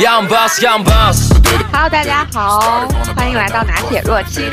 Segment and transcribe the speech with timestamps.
[0.00, 1.30] Young boss, young boss.
[1.70, 4.50] Hello，大家好，欢迎来到拿铁若清，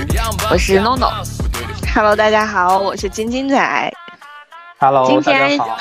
[0.51, 1.09] 我是 NONO。
[1.95, 3.93] Hello，大家好，我是金金仔。
[4.77, 5.79] Hello，今天大家好。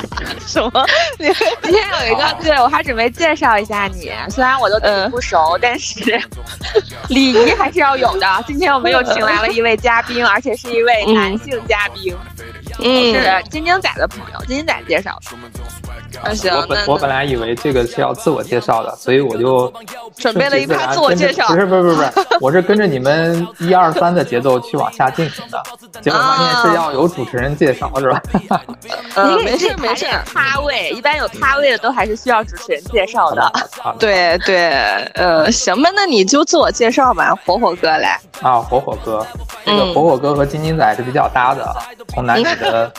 [0.46, 0.86] 什么？
[1.18, 1.30] 今
[1.72, 6.18] 天有一个，对我还准备介绍一下你，虽然我都跟你不熟，但是
[7.10, 8.26] 礼仪还是要有的。
[8.46, 12.16] 今天我们又请来了一位嘉宾，而且是一位男性嘉宾，
[12.78, 15.20] 嗯，是金金仔的朋友，金金仔介绍。
[16.24, 19.72] 那行，我本我本来以为这个是要自我介绍的，所以我就
[20.16, 22.10] 准备了一顺其然趴自我介绍不是不是不是不是，
[22.40, 25.62] 我是跟着你们一二三的节奏去往下进行的，
[26.00, 28.22] 结果发现是要有主持人介绍是吧？
[29.14, 30.06] 呃， 你没事没事。
[30.32, 33.42] 咖位一般有咖位的都还是需要主持人介绍的。
[33.80, 34.70] 好 对对，
[35.14, 38.18] 呃，行吧，那你就自我介绍吧，火火哥来。
[38.42, 39.26] 啊，火火哥，
[39.64, 41.74] 这个嗯火火哥和金金仔是比较搭的，
[42.08, 42.92] 从男女的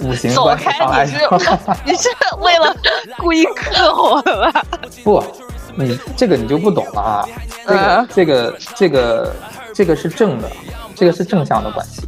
[0.00, 2.08] 五行走关系开上来你是说，你是
[2.40, 2.76] 为了
[3.18, 4.64] 故意克我了吧？
[5.04, 5.22] 不，
[5.74, 7.28] 你这个你就不懂了啊，
[7.66, 9.34] 这个嗯这个这个
[9.74, 10.50] 这个是正的，
[10.94, 12.02] 这个是正向的关系。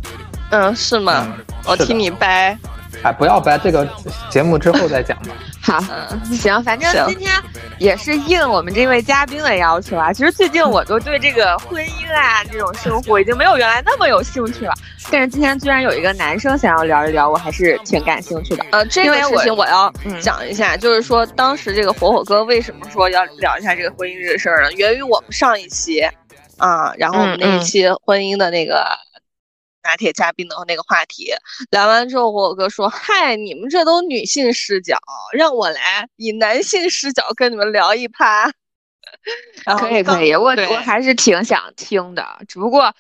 [0.51, 1.27] 嗯，是吗？
[1.27, 2.57] 嗯是我听你掰。
[3.03, 3.87] 哎，不要掰，这个
[4.31, 5.29] 节目之后再讲吧。
[5.65, 7.33] 好，嗯，行，反正今天
[7.79, 10.13] 也是应我们这位嘉宾的要求啊。
[10.13, 14.75] 其实最近我都对这个婚姻啊这种生活已经没有原来那么有兴趣了，
[15.11, 18.67] 但是今天居然有一个男生想要聊一聊，我还是挺感兴趣的。
[18.73, 24.73] 呃，这个事情我要嗯讲一下，就是说当时这个火火哥为什么说要聊一下这个婚姻这个事儿呢？
[24.75, 26.03] 源于我们上一期
[26.59, 28.85] 啊，然后我们那一期婚姻的那个
[29.85, 31.33] 拿铁嘉宾的那个话题
[31.71, 34.99] 聊完之后，火火哥说：“嗨，你们这都女性视角，
[35.33, 38.51] 让我来以男性视角跟你们聊一趴。
[39.79, 42.93] ”可以可以，我我还是挺想听的，只不过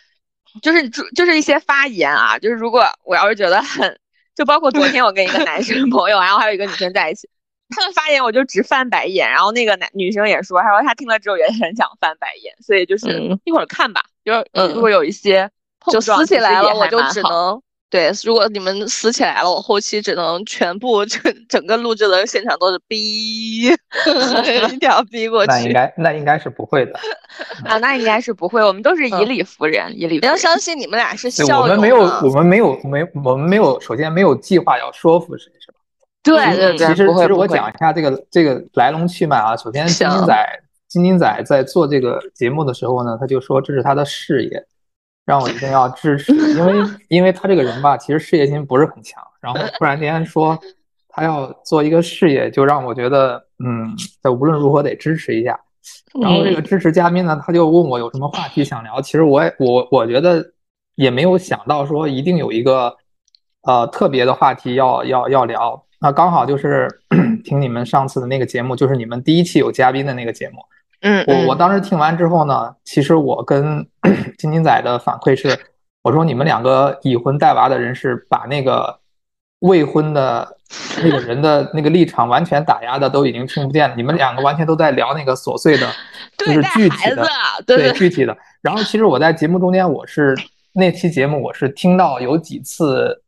[0.62, 3.98] 就是就就是一些发言啊，就是如果我要是觉得很，
[4.36, 7.28] 就包括昨天我跟一个男生朋友，然后还有一个女生在一起，
[7.74, 14.32] 他们发言我就直翻白眼，然后那个男女生也说，她说她听了之后也很想翻白眼，所以就是嗯一会儿看吧，就
[14.74, 15.53] 如果有一些碰
[15.90, 18.10] 就撕起来了，我就只能对。
[18.24, 23.68] 如果你们撕起来了，我后期只能全部整整个录制的现场都是逼，
[24.66, 25.52] 一定要逼过去。
[25.52, 26.92] 那应该那应该是不会的。
[27.64, 30.22] 啊，那应该是不会，我们都是以嗯理服人，以理服人。
[30.22, 35.78] 你要相信你们俩是对，校友我们没有，我们没有，没，我们没有，首先没有计划要说服谁，是吧？
[36.22, 39.54] 对嗯对对，其实，其实我讲一下这个这个来龙去脉啊。
[39.56, 44.64] 首先，金行金仔，金金仔在做这个节目的时候呢，他就说这是他的事业，
[45.24, 46.74] 让我一定要支持，因为
[47.08, 50.58] 因为他这个人吧，其实事业心不是很强，然后突然间说
[51.08, 55.58] 他要做一个事业，就让我觉得，嗯，这无论如何得支持一下。
[56.20, 59.00] 然后这个支持嘉宾呢，他就问我有什么话题想聊。
[59.00, 60.44] 其实我也我我觉得
[60.94, 62.94] 也没有想到说一定有一个
[63.62, 65.84] 呃特别的话题要要要聊。
[66.00, 66.88] 那刚好就是
[67.44, 70.56] 听你们上次的那个节目，就是你们第一期有嘉宾的那个节目。
[71.06, 73.86] 嗯，我我当时听完之后呢，其实我跟
[74.38, 75.54] 金金仔的反馈是，
[76.02, 78.98] 我说你们两个已婚带娃的人是把那个
[79.58, 80.56] 未婚的
[81.02, 85.86] 那个人的那个立场完全打压的都已经听不见了，你们两个完全都在聊那个琐碎的，
[86.38, 87.26] 就是具体的，
[87.66, 88.34] 对对具体的。
[88.62, 90.34] 然后其实我在节目中间，我是
[90.72, 93.22] 那期节目我是听到有几次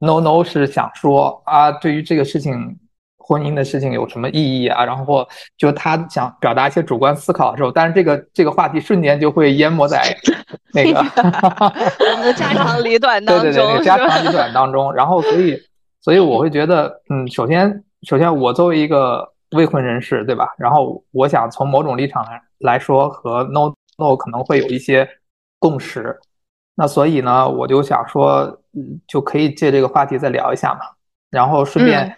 [0.00, 2.76] ，no no 是想说啊，对于这个事情。
[3.26, 4.84] 婚姻的事情有什么意义啊？
[4.84, 5.26] 然后
[5.56, 10.16] 就他想表达一些主观思考的时候，但是这个这个话题瞬间就会淹没在
[10.72, 15.60] 那个我们的家长里短当中，对对对，家长里短当中，然后所以
[16.00, 20.54] 所以我会觉得，嗯，首先首先我作为一个未婚人士，对吧？
[20.56, 25.08] 然后我想从某种立场来来说，和 no no 可能会有一些
[25.58, 26.16] 共识，
[26.76, 28.42] 那所以呢，我就想说，
[28.74, 30.80] 嗯，就可以借这个话题再聊一下嘛，
[31.28, 32.16] 然后顺便、嗯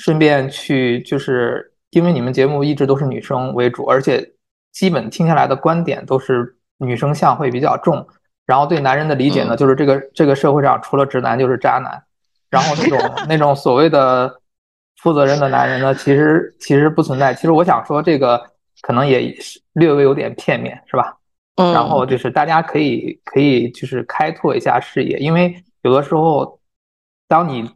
[0.00, 4.32] 顺便去，就是因为你们节目一直都是女生为主，而且
[4.72, 8.06] 基本听下来的观点都是女生向会比较重。
[8.46, 12.02] 然后对男人的理解呢，嗯就是这个这个社会上除了直男就是渣男，
[12.48, 12.98] 然后那种
[13.28, 14.40] 那种所谓的
[15.02, 17.34] 负责任的男人呢，其实其实不存在。
[17.34, 18.42] 其实我想说，这个
[18.80, 21.14] 可能也是略微有点片面，是吧？
[21.56, 26.58] 嗯，然后就是大家可以可以就是开拓一下视野，因为有的时候，
[27.28, 27.70] 当你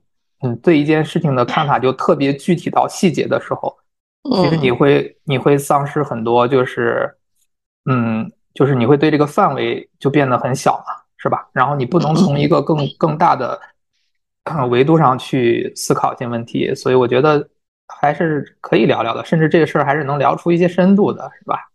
[0.44, 3.74] 嗯对一件事情的看法就特别具体到细节的时候，
[4.36, 7.12] 其实你嗯会你会丧失很多，就是
[7.90, 11.48] 嗯，就是你会对这个范围就变得很小嘛，是吧？
[11.52, 13.58] 然后你不能从一个更更大的
[14.44, 17.48] 呃维度上去思考一些问题，所以我觉得
[17.88, 21.70] 还是可以聊聊的，甚至这个事儿还是能聊出一些深度的，是吧？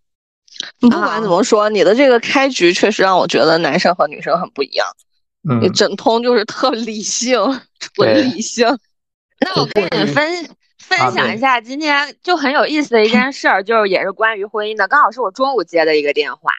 [0.80, 4.86] 你不管怎么说，你的这个开局确实让我觉得男生和女生很不一样。
[5.48, 7.40] 嗯你，整通就是特理性，
[7.80, 8.68] 纯理性。
[9.40, 10.50] 那我跟你们分
[10.80, 16.52] 分享一下今天就很有意思的一件事儿，就是也是关于婚姻的，刚好是我中午接的一个电话。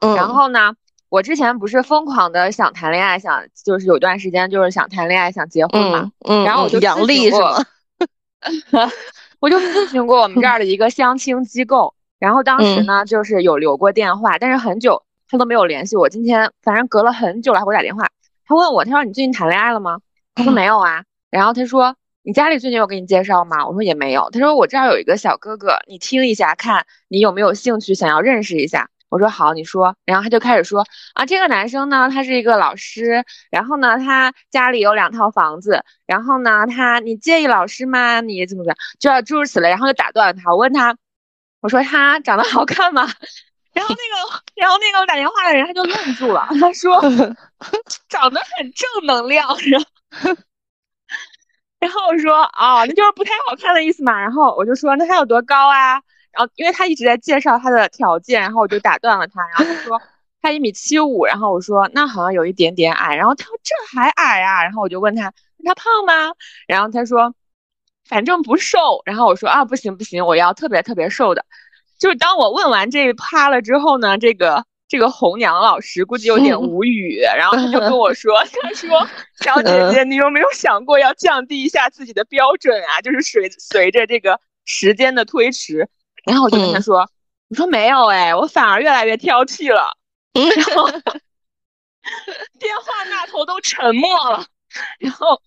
[0.00, 0.74] 嗯，然后呢，
[1.08, 6.12] 我之前不是疯狂的想谈恋爱，想就是有段时间就是想谈恋爱，想结婚嘛。
[6.28, 7.64] 嗯，然后我就杨丽是吗？
[9.40, 16.08] 我就咨询过我们这儿的一个相亲机构，然后当时呢就是有留过电话，但是很久他都没有联系我。
[16.08, 18.08] 今天反正隔了很久了，还给我打电话，
[18.48, 19.98] 他问我，他说你最近谈恋爱了吗？
[20.36, 21.04] 我说没有啊。
[21.30, 23.66] 然后他说你家里最近有给你介绍吗？
[23.66, 24.30] 我说也没有。
[24.30, 28.88] 他说我这儿有一个小哥哥，你听一下，看你有没有兴趣，想要认识一下。
[29.10, 29.94] 我说好，你说。
[30.06, 38.22] 然后他就开始说啊，这个男生呢，他是一个老师，然后呢，他家里有两套房子，然后呢，他你介意老师吗？
[38.22, 39.68] 你怎么怎么，就要诸如此类。
[39.68, 40.96] 然后就打断他，我问他，
[41.60, 43.06] 我说他长得好看吗？
[43.78, 47.00] 然后那个，然后那个打电话的人他就愣住了，他说
[48.08, 49.46] 长得很正能量。
[49.70, 50.36] 然后，
[51.78, 54.20] 然后我说哦，那就是不太好看的意思嘛。
[54.20, 55.92] 然后我就说那他有多高啊？
[56.32, 59.40] 然后，因为他一直在介绍他的条件，然后我就打断了他。
[59.48, 60.02] 然后他说
[60.42, 63.14] 他一米七五，然后我说那好像有一点点矮。
[63.14, 64.64] 然后他说这还矮啊？
[64.64, 65.32] 然后我就问他
[65.64, 66.32] 他胖吗？
[66.66, 67.32] 然后他说
[68.08, 69.02] 反正不瘦。
[69.04, 71.44] 然后我说啊不行不行，我要特别特别瘦的。
[71.98, 79.06] 就是当我问完这一趴了之后呢，这个这个红娘老师估计有点 无语，然后他就跟我说他说
[79.44, 83.00] 小姐姐，你有没有想过要降低一下自己的标准啊？
[83.02, 85.88] 就是随随着这个时间的推迟。
[86.24, 87.08] 然后我就跟他说
[87.48, 89.96] ：“我说没有哎，我反而越来越挑剔了。
[90.34, 94.44] ”然后电话那头都沉默了。
[94.98, 95.40] 然后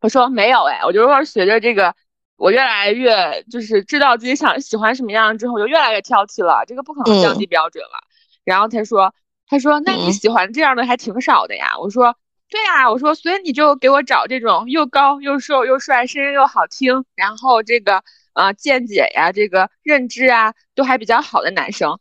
[0.00, 1.94] 我说没有哎，我就说随着这个，
[2.42, 6.64] 我越来越就是知道自己想喜欢什么样之后，就越来越挑剔了。
[6.66, 8.02] 这个不可能降低标准了。
[8.44, 9.14] 然后他说
[9.46, 12.16] ：“他说那你喜欢这样的还挺少的呀。”我说
[12.50, 18.02] ：“对呀。”我说：“所以你就给我找这种又高又瘦又帅，声音又好听，然后这个。”
[18.32, 22.00] 啊，见解呀，这个认知啊，都还比较好的男生。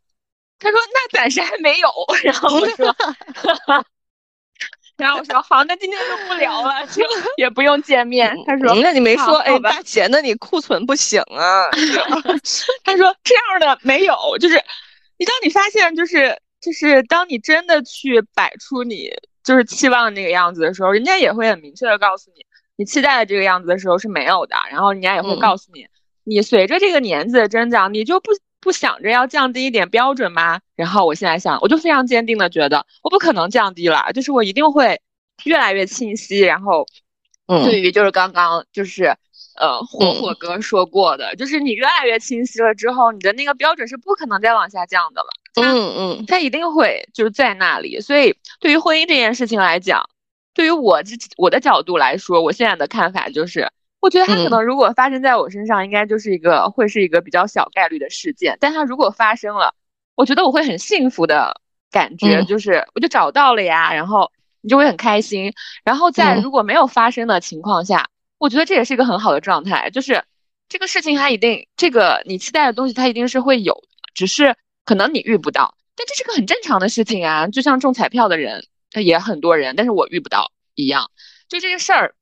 [0.59, 1.89] 他说：“那暂时还没有。
[2.23, 2.95] ”然后我说
[5.01, 7.03] “然后我说好，那今天就不聊了，就
[7.37, 11.69] 也不用见面。”他说：“那你没说，哎，大姐，那你库存不行啊。
[12.85, 14.55] ”他说：“这样的没有，就是
[15.17, 19.09] 你当你发现，就是就是当你真的去摆出你
[19.43, 22.45] 就是期望那个样子的时候，人家也会很明确的告诉你，
[22.75, 24.55] 你期待的这个样子的时候是没有的。
[24.69, 25.87] 然后人家也会告诉你。”
[26.23, 28.29] 你随着这个年纪的增长，你就不
[28.61, 30.61] 不想着要降低一点标准吗？
[30.75, 35.01] 然后我现在想，我就非常坚定的觉得，我不可能降低了，就是我一定会
[35.43, 36.39] 越来越清晰。
[36.39, 36.85] 然后，
[37.47, 39.15] 对于就是刚刚就是
[39.55, 45.27] 呃火火哥说过的，就是你越来越清晰了之后，你的那个标准是不可能再往下降的了。
[45.55, 47.99] 嗯嗯，它一定会就是在那里。
[47.99, 50.07] 所以对于婚姻这件事情来讲，
[50.53, 53.69] 对于我这我的角度来说，我现在的看法就是。
[54.01, 58.57] 我觉得它可能如果发生在我身上，应该就是一个会是一个比较小概率的事件。
[58.59, 59.75] 但它如果发生了，
[60.15, 61.61] 我觉得我会很幸福的
[61.91, 64.31] 感觉，就是我就找到了呀，然后
[64.61, 65.53] 你就会很开心。
[65.83, 68.09] 然后在如果没有发生的情况下，
[68.39, 70.23] 我觉得这也是一个很好的状态，就是
[70.67, 73.83] 这个事情它一定这个你期待的东西它一定是会有，
[74.15, 75.75] 只是可能你遇不到。
[75.95, 81.11] 但这是个很正常的事情啊，就像中彩票的人他也很多人，但是我遇不到一样，
[81.47, 82.15] 就这个事儿。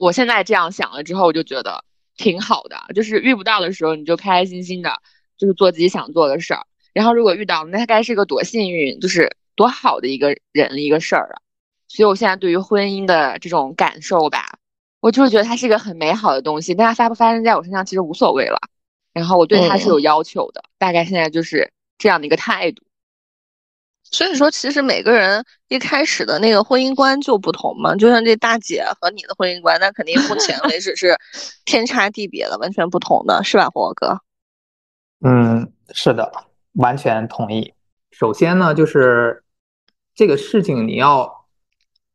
[0.00, 1.84] 我现在这样想了之后，我就觉得
[2.16, 2.80] 挺好的。
[2.94, 4.98] 就是遇不到的时候，你就开开心心的，
[5.36, 6.64] 就是做自己想做的事儿。
[6.94, 11.36] 然后如果遇到了，那该是个多幸运，就是多好的一个人一个事儿啊。
[11.86, 14.58] 所以我现在对于婚姻的这种感受吧，
[15.00, 16.74] 我就是觉得它是一个很美好的东西。
[16.74, 18.58] 但它发不发生在我身上其实无所谓了。
[19.12, 22.82] 然后我对它是有要求的，大概现在就是这样的一个态度。
[24.12, 27.94] 所以说，其实每个人一开始的那个婚姻观就不同嘛。
[27.94, 31.16] 就像这大姐和你的婚姻观，那肯定目前为止是
[31.64, 34.20] 天差地别的，完全不同的，是吧，火哥？
[35.24, 36.30] 嗯，是的，
[36.72, 37.72] 完全同意。
[38.10, 39.44] 首先呢，就是
[40.14, 41.46] 这个事情你要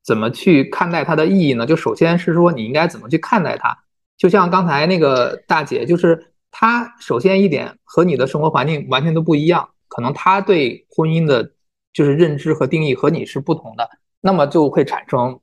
[0.04, 1.66] 怎么去看待它的意义呢？
[1.66, 3.78] 就首先是说你应该怎么去看待它。
[4.18, 11.55] 就像刚才那个大姐，就是她首先一点和你的生活环境完全都不一样，可能她对婚姻的。
[11.96, 15.40] 就是认知和定义和你是不同的，那么就会产生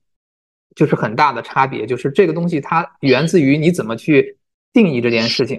[0.77, 1.87] 就是很大的差别。
[1.87, 4.37] 就是这个东西它源自于你怎么去
[4.71, 5.59] 定义这件事情。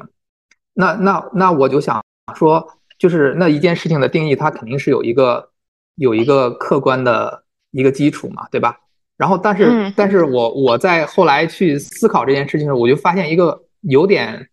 [0.76, 2.00] 那那那我就想
[2.36, 2.64] 说，
[3.00, 5.50] 就是那一件事情的定义，它肯定是有一个
[5.96, 8.78] 有一个客观的一个基础嘛，对吧？
[9.18, 14.48] 然后但是但是我我在后来去思考这件事情的时候，我就发现一个有点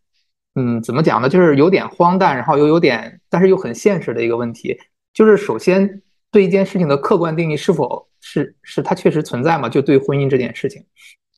[0.55, 1.29] 嗯怎么讲呢？
[1.29, 4.79] 就是有点荒诞，然后又有点但是又很现实的一个问题，
[5.13, 6.01] 就是首先。
[6.31, 9.69] 对一件事情的客观定义是否是是它确实存在吗？
[9.69, 10.85] 就对婚姻这件事情，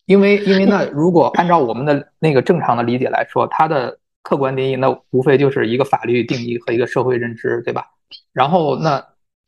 [0.06, 7.86] 因因为因为那如果按照我们的那个正常的理解来说，它的客观定义那无非就是一个法律定义和一个社会认知，对吧？
[8.32, 9.02] 然后那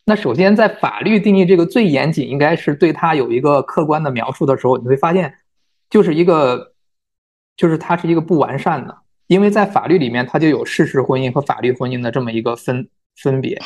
[0.07, 5.35] 那首先在法律定义这个最严谨，应该是对它有一个客观的描述的时候，你会发现
[5.91, 6.73] 就是一个
[7.57, 8.97] 就是它是一个不完善的，
[9.27, 13.61] 因为在法律里面它就有事实婚姻和法律婚姻的这么一个分分别，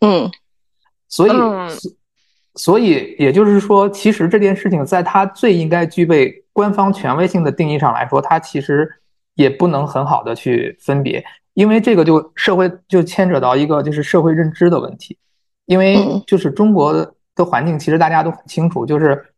[0.00, 0.28] 嗯
[1.12, 1.70] 所以嗯。
[2.56, 8.86] 所以也就是说，其实这件事情在它最应该具备官方权威性的定义上来说，它其实
[9.36, 15.16] 也不能很好的去分别，因为这个就社会就牵扯到一个就是社会认知的问题，
[15.64, 16.22] 因为嗯。
[16.26, 16.92] 就是中国
[17.34, 19.32] 的环境，其实大家都很清楚，就是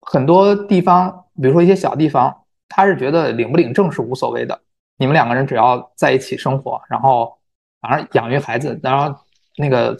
[0.00, 2.34] 很多地方，比如说一些小地方，
[2.66, 4.58] 他是觉得领不领证是无所谓的，
[4.96, 7.36] 你们两个人只要在一起生活，然后
[7.82, 9.14] 反正养育孩子，然后
[9.58, 9.94] 那个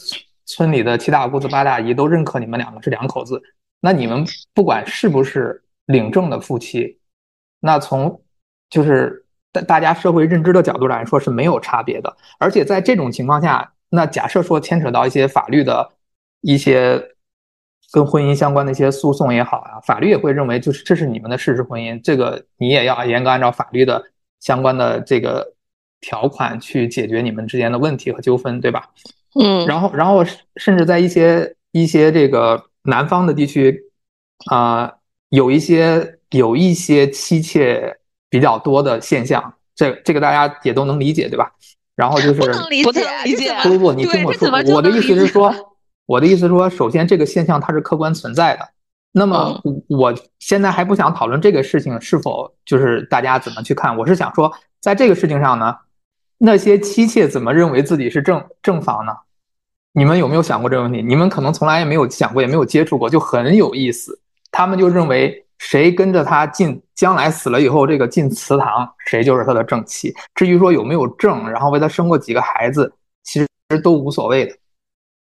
[0.49, 3.41] 村里的七大姑子八大姨都认可你们两个是两口子，
[3.81, 4.25] 那你们
[4.55, 6.99] 不管是不是领证的夫妻，
[7.61, 8.23] 那从
[8.71, 15.87] 就是大大家社会认知的角度来说是没有差别的，而且在这种情况下，那假设说牵扯到一些法律的
[16.41, 16.99] 一些
[17.93, 24.03] 跟婚姻相关的一些诉讼也好啊，法律也会认为就是这是你们的事实婚姻，这个你也要严格按照法律的
[24.41, 25.55] 相关的这个
[26.01, 28.89] 条款去解决你们之间的问题和纠纷，对吧？
[29.41, 30.25] 嗯然后，然后
[30.57, 33.81] 甚至在一些一些这个南方的地区，
[34.51, 34.93] 啊、
[35.29, 37.97] 有一些有一些妻妾
[38.29, 41.53] 比较多的现象，这这个大家也都能理解，对吧？
[41.95, 43.01] 然后就 是不能理不解，
[43.63, 45.55] 不不不，你听我说我的意思是说，
[46.07, 48.69] 我的意思是说，首先这个现象它是客观存在的。
[49.13, 55.75] 那么嗯我现在还不想讨论这个事情是否就是大家怎么去看，我是想说，在这个事情上呢，
[56.39, 59.13] 那些妻妾怎么认为自己是正正房呢？
[59.99, 61.03] 你们有没有想过这个问题？
[61.03, 64.17] 你们可能从来也没有想过，也没有接触过，就很有意思。
[64.53, 70.15] 他们就认为谁跟着他进，将来死了以后，这个进祠堂，谁就是他的正妻。
[70.37, 72.93] 至于说有没有正，然后为他生过几个孩子，
[73.25, 73.49] 其实
[73.83, 74.57] 都无所谓的。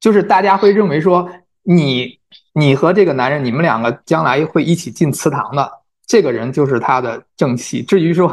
[0.01, 1.31] 就是大家会认为说，
[1.63, 2.19] 你
[2.53, 5.71] 你和这个男人，你们两个将来会一起进祠堂的，
[6.05, 7.81] 这个人就是他的正妻。
[7.81, 8.29] 至于说，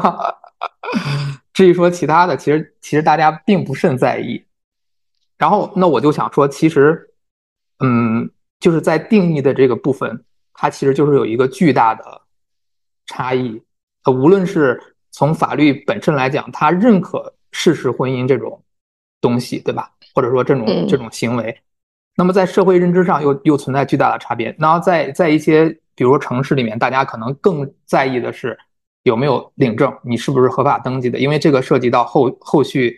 [1.54, 4.44] 至于说其他的，其实其实大家并不甚在意。
[5.42, 7.10] 然后，那我就想说，其实，
[7.80, 8.30] 嗯，
[8.60, 12.04] 就是在定义的这个部分，它其实就是有一个巨大的
[13.06, 13.60] 差异。
[14.04, 14.80] 呃，无论是
[15.10, 18.62] 从法律本身来讲，它认可事实婚姻这种
[19.20, 19.90] 东西，对吧？
[20.14, 21.58] 或者说这种嗯这种行为，
[22.14, 24.54] 那么在社会认知上又又存在巨大的差别。
[24.60, 28.56] 然后在在一些比如说城市里面，大家可能更在意的是
[29.02, 32.96] 有没有领证，你是不是合法登记的，因为这个涉及到后后续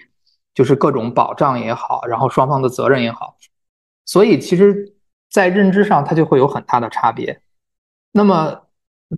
[0.55, 3.37] 就是各种保障也好，然后双方的责任也好，
[4.05, 4.95] 所以其实，
[5.31, 7.41] 在认知上它就会有很大的差别。
[8.13, 8.63] 那么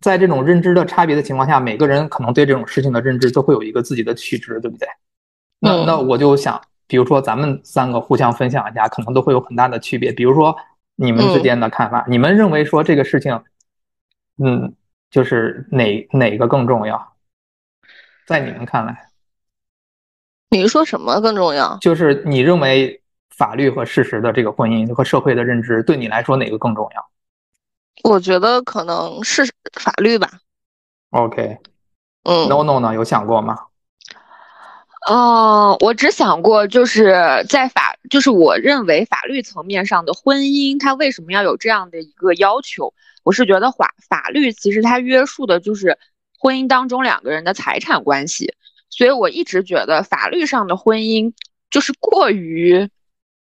[0.01, 4.89] 在这种认知的差别的情况下，每个人可能对这种事情的认知都会有一个自己的取值，对不对？
[5.61, 10.11] 那嗯那我就想，比如说咱们三个互相分享一下，可能都会有很大的区别。
[10.13, 10.57] 比如说
[10.97, 13.43] 你们之间的看法，你们认为说这个事情，
[14.39, 14.75] 嗯，
[15.11, 17.15] 就是哪哪个更重要？
[18.27, 19.06] 在你们看来，
[20.57, 21.77] 你说什么更重要？
[21.81, 23.01] 就是你认为
[23.37, 27.07] 法律和事实的这个婚姻和社会的认知，对你来说哪个更重要
[28.05, 30.31] 我觉得可能是法律吧。
[31.11, 31.59] ？OK，
[32.25, 32.95] 嗯 No No 呢？
[32.95, 33.59] 有想过吗？
[35.09, 37.15] 哦，我只想过，就是
[37.49, 42.93] 在法，就是我认为法律层面上的婚姻，它为什么要有这样的一个要求？
[43.23, 45.97] 我是觉得法法律其实它约束的就是
[46.39, 48.55] 婚姻当中两个人的财产关系，
[48.97, 51.31] 所以我一直觉得法律上的婚姻
[51.71, 52.89] 就是过于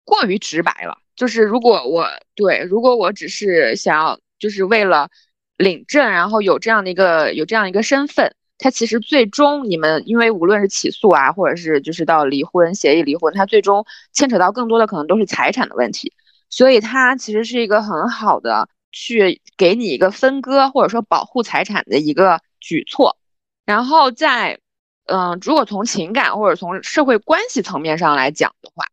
[0.05, 0.99] 过于直白了。
[1.15, 5.09] 就是如果我对，如果我只是想要，就是为了
[5.57, 8.35] 领证，然后有这样的一个有这样一个身份。
[8.59, 16.13] 它其实最终你们因为无论是起诉啊，或者是就是到离婚协议离婚，它最终牵扯到更多的可能都是财产的问题，
[16.51, 23.17] 所以它其实是一个很好的去给你一个分割或者说保护财产的一个举措。
[23.65, 24.59] 然后在
[25.07, 28.85] 嗯，如果从情感或者从社会关系层面上来讲的话，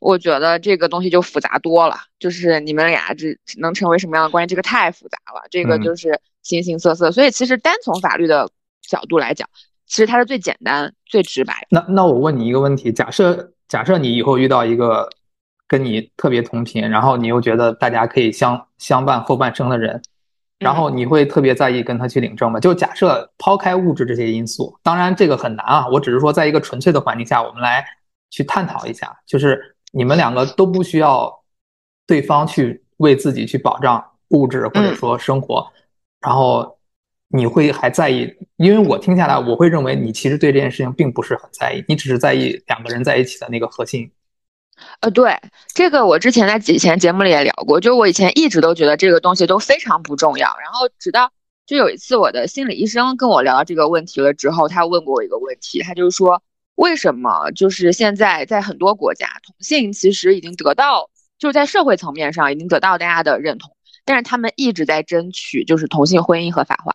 [0.00, 1.96] 我觉得这个东西就复杂多了。
[2.18, 7.10] 就是你们俩这能成为什么样的关系，这个太复杂了，这个嗯就是形形色色。
[7.10, 8.48] 所以其实单从法律的
[8.82, 9.48] 角度来讲，
[9.86, 11.66] 其实它是最简单、最直白。
[11.70, 15.08] 那那我问你一个问题：假设假设你以后遇到一个
[15.66, 20.02] 跟你特别同频，然后你又觉得大家可以相相伴后半生的人，
[20.58, 22.58] 然后你会特别在意跟他去领证吗？
[22.58, 27.84] 就假设抛开物质这些因素，当然这个很难啊，我只是说在一个纯粹的环境下，我们来
[28.30, 31.30] 去探讨一下，就是你们两个都不需要
[32.06, 35.70] 对方去为自己去保障物质或者说生活，
[36.20, 36.78] 然后
[37.28, 38.34] 你会还在意？
[38.56, 44.10] 因为我听下来，我会认为你其实对这件事情并不是很在意，你只是在意两个人在一起的那个核心。
[45.00, 45.38] 呃，对，
[45.74, 51.30] 这个我之前在以前节目里也聊过，就我以前一直都觉得这个东西都非常不重要，然后直到
[51.66, 56.42] 就有一次我的心理医生跟我聊到这个问题了之后，他问过我一个问题，他就是说
[56.74, 66.94] 为什么就是现在在很多国家同性其实已经得到就是在社会层面上已经得到大家的认同，但是他们一直在争取就是同性婚姻合法化，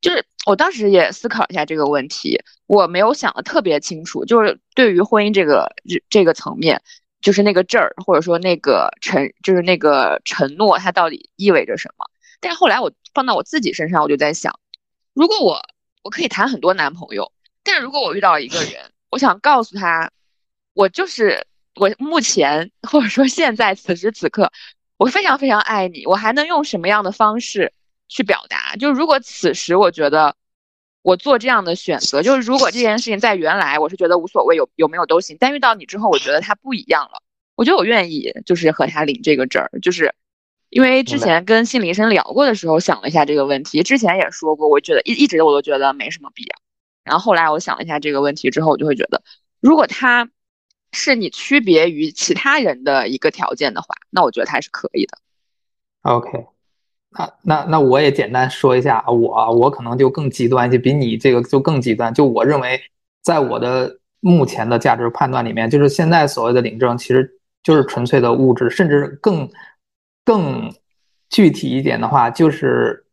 [0.00, 6.82] 就是我当时也思考一下这个问题，我没有想的特别清楚，就是对于婚姻这个这这个层面。
[7.20, 12.04] 就是那个证儿，或者说那个承，就是那个承诺，它到底意味着什么？
[12.40, 14.58] 但是后来我放到我自己身上，我就在想，
[15.12, 15.60] 如果我
[16.02, 17.30] 我可以谈很多男朋友，
[17.62, 20.10] 但是如果我遇到一个人，我想告诉他，
[20.72, 24.50] 我就是我目前或者说现在此时此刻，
[24.96, 27.72] 我非常非常爱你，我还能用什么样的方式
[28.08, 28.76] 去表达？
[28.76, 30.34] 就如果此时我觉得。
[31.02, 35.36] 我做这样的选择，就是如果这件事情在原来我是觉得无所谓，有有没有都行。
[35.40, 37.22] 但遇到你之后，我觉得他不一样了。
[37.56, 40.14] 我觉得我愿意，就是和他领这个证儿，就是
[40.68, 43.82] 因为之前跟心理医生聊过的时候，想了一下这个问题。
[43.82, 46.48] 之前也说过，我觉得一一直我都觉得没什么必要。
[47.04, 49.22] 然后后来我想了一下这个问题之后，我就会觉得，
[49.60, 50.28] 如果他
[50.92, 55.18] 是你区别于其他人的一个条件的话，那我觉得他是可以的。
[56.02, 56.46] OK。
[57.12, 62.14] 那那那我也简单说一下，我我可能就更极端一些，比你这个就更极端。
[62.14, 62.80] 就我认为，
[63.22, 67.28] 在我的目前的价值判断里面，就是现在所谓的领证，其实
[67.64, 69.50] 就是纯粹的物质，甚至更
[70.24, 70.72] 更
[71.30, 73.04] 具体一点的话，就是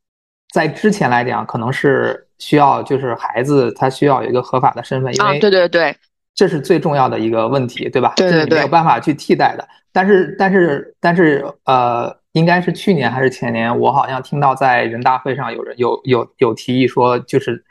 [0.53, 5.97] 在之前来讲，可能是需要就是孩子他需要有一个合法的身份，因为对对对，
[6.35, 8.13] 这是最重要的一个问题，对吧？
[8.15, 9.67] 对对对，没有办法去替代的。
[9.91, 12.15] 但是但是但是呃。
[12.37, 17.63] 应该是去年还是前年，我好像听到在人大会上有人有有有提议说，就是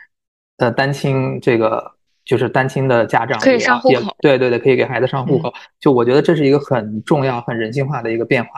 [0.58, 1.92] 呃单亲这个
[2.24, 5.52] 就是单亲的家长可以上户口，对对对，可以给孩子上户口。
[5.80, 8.50] 就我觉得这是一个很重要、很人性化的一个变化。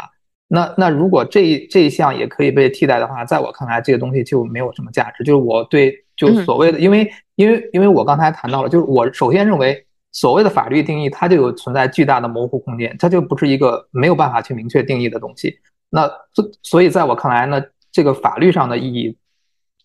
[0.48, 5.22] 那那如果这这一项也可以被替代的话，在我看来，这个东西就没有什么价值。
[5.22, 15.58] 就是我对就所谓的，因为因为因为我刚才谈到了，就是我首先认为所谓的法律定义，它就有存在巨大的模糊空间，它就不是一个没有办法去明确定义的东西。
[15.90, 19.16] 那这所以，在我看来呢，这个法律上的意义，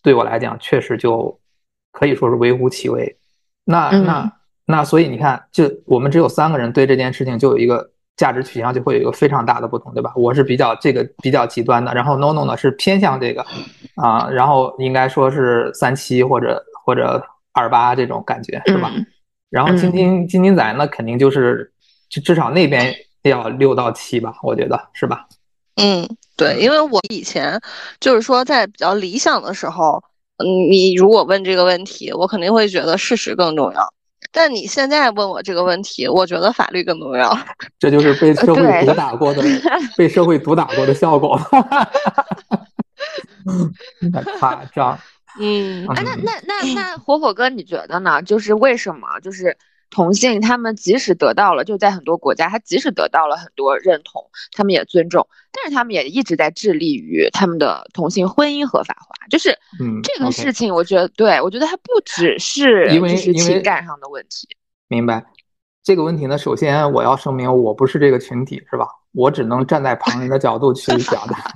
[0.02, 1.40] 对我来讲，确实就
[1.92, 3.16] 可以说是微乎其微。
[3.64, 4.32] 那那
[4.66, 10.12] 那，所以你看，就我们只有三个人对这件事情，就有一个价值取向就会有一个非常大的不同，对吧？
[10.14, 13.44] 我是比较这个比较极端的，然后 NONO 呢是偏向这个
[13.96, 18.90] 啊，然后应该说是三七或者或者二八这种感觉，是吧？
[19.48, 21.72] 然后晶晶晶晶仔那肯定就是
[22.10, 25.26] 就至少那边要六到七吧，我觉得是吧？
[25.76, 27.60] 嗯，对，因为我以前
[27.98, 30.02] 就是说，在比较理想的时候，
[30.36, 33.92] 嗯，你如果问这个问题，我肯定会觉得事实更重要。
[34.32, 37.36] 但你现在问我这个问题，我觉得法律更重要。
[37.78, 39.42] 这就是被社会毒打过的，
[39.96, 41.36] 被社会毒打过的效果。
[44.12, 44.98] 太夸张。
[45.40, 48.22] 嗯，哎，那那那那火火哥，你觉得呢？
[48.22, 49.20] 就是为什么？
[49.20, 49.56] 就是。
[49.94, 59.14] 同性，他们即使得到了，就在很多国家，他即使得到了很多认同，他们也尊重，但是他们也一直在致力于他们的同性婚姻合法化。
[59.30, 64.46] 就是，嗯，这个事情，我觉得，对我觉得它不只是因为情感上的问题。
[64.88, 65.24] 明白
[65.82, 66.36] 这个问题呢？
[66.36, 68.86] 首先，我要声明，我不是这个群体，是吧？
[69.12, 71.50] 我只能站在旁人的角度去表达。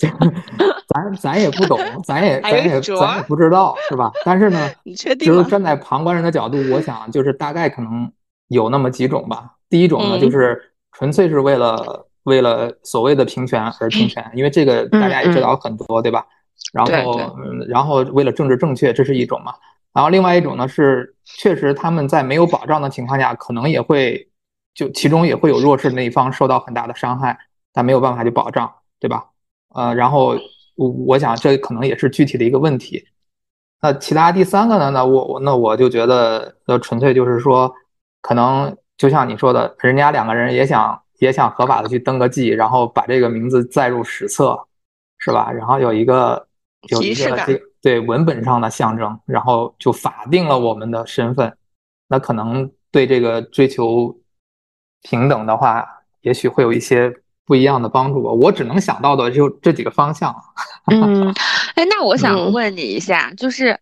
[0.94, 4.12] 咱咱也不懂，咱也 咱也咱也不知道，是吧？
[4.24, 4.70] 但是呢，
[5.18, 8.10] 就是站在旁观人的角度，我想就是大概可能
[8.46, 9.56] 有那么几种吧。
[9.68, 16.24] 第一种呢，就是纯粹是为了为了所谓的平权而平权，因为这个大家也知道很多，对吧？
[16.72, 19.52] 然后然后为了政治正确，这是一种嘛。
[19.92, 24.28] 然后另外一种呢是，确实他们在没有保障的情况下，可能也会
[24.74, 27.36] 就其中也会有弱势那一方受到很大的伤害，
[27.72, 29.24] 但没有办法去保障，对吧？
[29.74, 30.36] 呃，然后。
[30.76, 33.04] 我我想这可能也是具体的一个问题。
[33.80, 34.90] 那其他第三个呢？
[34.90, 37.70] 那我我那我就觉得，呃，纯粹就是说，
[38.22, 44.58] 可能就像你说的，人家两个人也想也想合法的去登个记，然后把这个名字载入史册，
[45.18, 45.52] 是吧？
[45.52, 46.48] 然后有一个
[46.88, 51.54] 有一个这对文本上的象征，然后就法定了我们的身份。
[52.08, 54.18] 那可能对这个追求
[55.02, 55.86] 平等的话，
[56.22, 57.14] 也许会有一些。
[57.46, 60.34] 不一样的帮助吧，我只能想到的就这几个方向。
[60.90, 61.34] 嗯，
[61.74, 63.78] 哎，那我想问你一下，就是，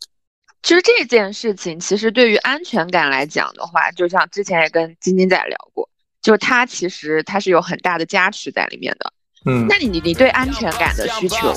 [0.62, 5.88] 其实这件事情，其实对于安全感来讲的话，就像之前也跟晶晶仔聊过，
[6.20, 9.12] 就是它其实它是有很大的加持在里面的。
[9.44, 11.52] 嗯，那你你你对安全感的需求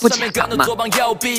[0.00, 0.64] 不强吗？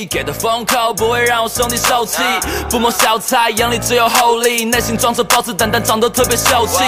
[0.09, 2.23] 给的封口不会让我兄弟受气，
[2.69, 6.83] 不谋小财，眼里只有厚利，内心装着包子胆，但，长得特别秀气。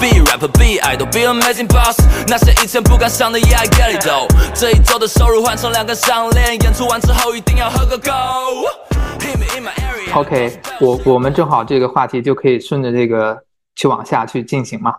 [0.00, 4.26] Be rapper, be idol, be amazing boss，那些以前不敢想的也爱 get it though。
[4.54, 8.10] 这一周的收入换成两根项链，演出完之后一定要喝个够。
[9.20, 10.14] Hit me in my area。
[10.14, 13.38] OK，我我们正好这个话题就可以顺着这个
[13.76, 14.94] 去往下去进行嘛。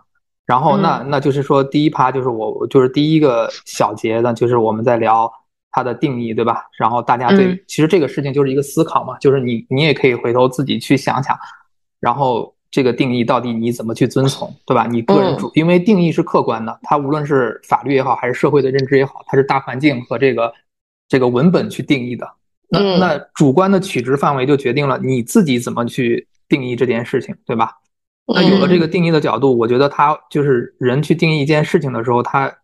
[0.50, 5.32] 然后那那就是说，第一趴就是我我就是第一个小节呢，就是我们在聊
[5.70, 6.64] 它的定义，对吧？
[6.76, 11.38] 然后大家对、嗯其实这个事情就是一个思考嘛，就是你你也可以回头自己去想想，
[12.00, 14.88] 然后这个定义到底你怎么去遵从，对吧？
[14.90, 20.52] 你个人主，因为定义是客观的，它无论是法律也好，还是社会的认知也好，它是大环境和这个
[21.08, 22.28] 这个文本去定义的。
[22.68, 27.70] 那嗯那主观的取值范围就决定了你自己怎么去定义这件事情，对吧？
[28.26, 32.58] 那有了这个定义的角度，我觉得它就是人去定义一件事情的时候，它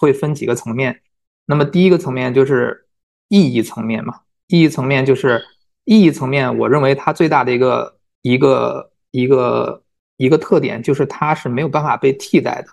[0.00, 1.00] 会分几个层面。
[1.46, 2.86] 那么第一个层面就是
[3.28, 5.42] 意义层面嘛，意义层面就是
[5.84, 9.82] 意义层面，我认为它最大的一个一个一个
[10.16, 12.68] 一个特点就是它是没有办法被替代的。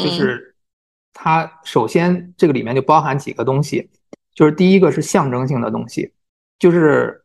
[0.00, 0.54] 就是
[1.12, 3.90] 它首先这个里面就包含几个东西，
[4.34, 6.12] 就是第一个是象征性的东西，
[6.58, 7.23] 就是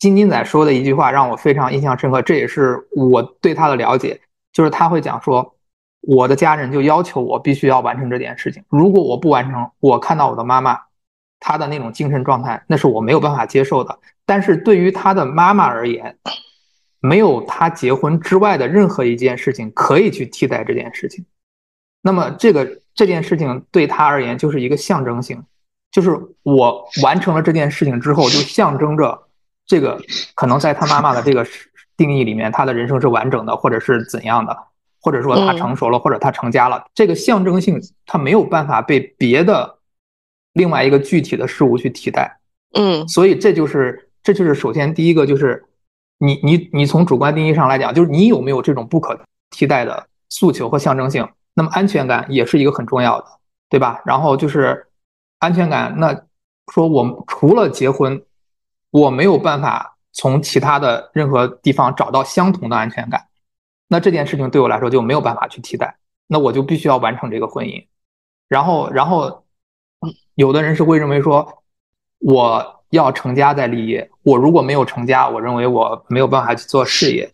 [0.00, 4.20] 金金仔说的一句话让我非常印象深刻，这也是我对他的了解，
[4.52, 5.54] 就是他会讲说，
[6.00, 10.76] 我的家人就要求我必须要完成这件事情，如果我不完成，我看到我的妈妈
[11.38, 13.98] 她的那种精神状态，那是我没有办法接受的。
[14.24, 16.16] 但是对于他的妈妈而言，
[17.00, 21.24] 没有他结婚之外的任何一件事情可以去替代这件事情。
[22.02, 25.42] 那么这个这件事情对他而言就是一个象征性，
[25.90, 29.26] 就是我完成了这件事情之后，就象征着
[29.70, 29.96] 这个
[30.34, 31.46] 可能在他妈妈的这个
[31.96, 34.56] 定义里面，他的人生是完整的，或者是怎样的，
[35.00, 36.84] 或者说他成熟了，或者他成家了。
[36.92, 39.78] 这个象征性他没有办法被别的
[40.54, 42.40] 另外一个具体的事物去替代。
[42.76, 45.64] 嗯所以这就是这就是首先第一个就是
[46.18, 49.16] 你你你从主观定义上来讲，就是你有没有这种不可
[49.50, 51.28] 替代的诉求和象征性。
[51.54, 53.26] 那么安全感也是一个很重要的，
[53.68, 54.00] 对吧？
[54.04, 54.86] 然后就是
[55.38, 56.12] 安全感，那
[56.72, 58.20] 说我们除了结婚，
[58.90, 63.26] 我没有办法从其他的任何地方找到相同的安全感，
[63.88, 67.86] 那这件事情对我来说就没有办法去替代，那我就必须要完成这个婚姻。
[68.48, 69.44] 然后，然后
[70.34, 71.62] 有的人是会认为说，
[72.18, 77.30] 我要成家再立业，我如果没有成家，我认为我没有办法去做事业。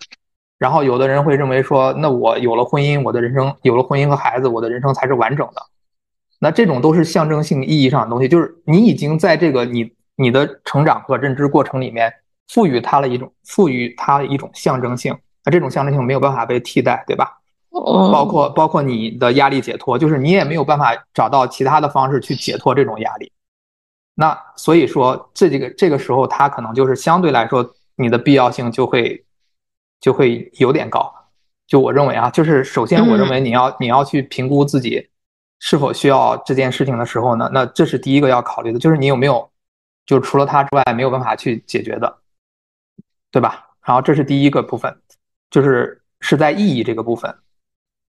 [0.59, 5.63] 然后有的人会认为说，那我有了婚姻，我的人生有了婚姻和孩子，我的人生才是完整的。
[6.39, 12.13] 那这种都是象征性意义上的东西，就是你已经在这个你你的成长和认知过程里面
[12.49, 17.39] 赋予它了一种赋予它的一种象征性，那这种象征性没有办法被替代，对吧？
[17.71, 23.31] 包括包括你的压力解脱，就是你也没有办法找到其他的方式去解脱这种压力。
[24.15, 29.23] 那所以说，这几个这个时候，它可能就是相对来说，你的必要性就会
[30.01, 31.13] 就会有点高。
[31.67, 35.07] 就我认为啊，就是首先我认为你要你要去评估自己
[35.59, 39.51] 是否需要这件事情的时候呢，那这是第一个要考虑的，就是你有没有
[40.07, 42.19] 就除了它之外没有办法去解决的，
[43.31, 43.67] 对吧？
[43.85, 44.97] 然后这是第一个部分，
[45.51, 47.35] 就是是在意义这个部分。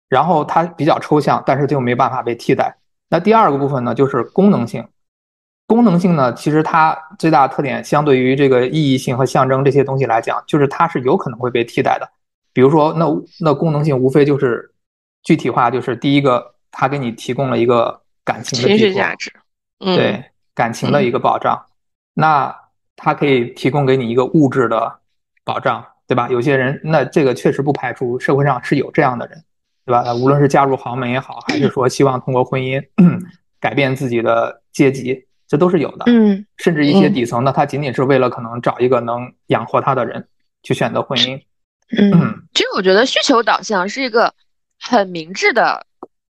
[0.08, 2.76] 然后它比较抽象，但是就没办法被替代。
[3.08, 4.86] 那第二个部分呢，就是功能性。
[5.66, 12.08] 功能性呢，其实它最大的特点，相对于这个意义性和象征这些东西来讲，就是它是有可能会被替代的。
[12.52, 13.04] 比如说，那
[13.40, 14.72] 那功能性无非就是
[15.24, 19.32] 具体化，就是第一个，它给你提供了一个感情的情绪价值，
[19.80, 21.60] 嗯，对感情的一个保障。
[22.18, 22.56] 那
[22.96, 25.00] 它可以提供给你一个物质的
[25.44, 26.28] 保障，对吧？
[26.30, 29.44] 有些人，那这个确实不排除社会上是有这样的人。
[29.84, 30.12] 对吧？
[30.14, 32.82] 无论是嫁入豪门也好，还是说希望通过婚姻
[33.60, 36.06] 改变自己的阶级，这都是有的。
[36.08, 40.26] 嗯，甚至一些底层的，他仅仅是为了可能找一个能养活他的人
[40.64, 41.40] 去选择婚姻。
[41.96, 44.34] 嗯，其实我觉得需求导向是一个
[44.80, 45.86] 很明智的、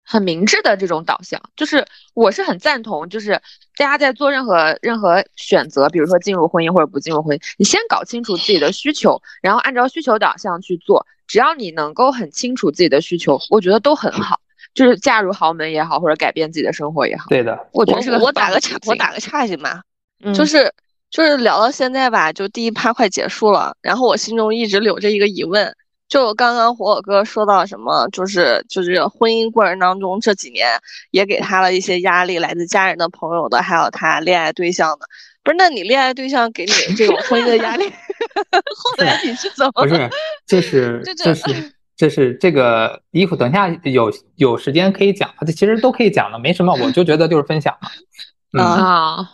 [0.09, 3.31] 很明智的这种导向，就是我是很赞同，就是
[3.75, 11.05] 大家在做任何任何选择，比如说进入婚姻或者不进入婚姻，你先搞清楚自己的需求，然后按照需求导向去做。
[11.27, 14.39] 只要你能够很清楚自己的需求，我觉得都很好。
[14.73, 19.81] 就是嫁入豪门也好，或者改变自己的生活也好，对的，我觉得是个我打个岔，我打个，岔行吗？
[20.23, 20.71] 嗯、就是
[21.09, 25.75] 就是聊到现在吧，就第一趴快结束了，然后我心中一直留着一个疑问，
[26.09, 30.67] 就刚刚火火哥说到什么，就是就是婚姻过程当中这几年
[31.11, 35.05] 也给他了一些压力，来自家人的、朋友的，还有他恋爱对象的。
[35.43, 37.85] 不是，那你恋爱对象给你这种婚姻的压力，
[38.51, 39.71] 后来你是怎么？
[39.71, 40.09] 不是，
[40.47, 47.89] 这是这这是这是这个衣服，等下有有时间可以讲，这其实都可以讲的，没什么，我就觉得就是分享嘛。
[48.57, 49.29] 嗯，啊，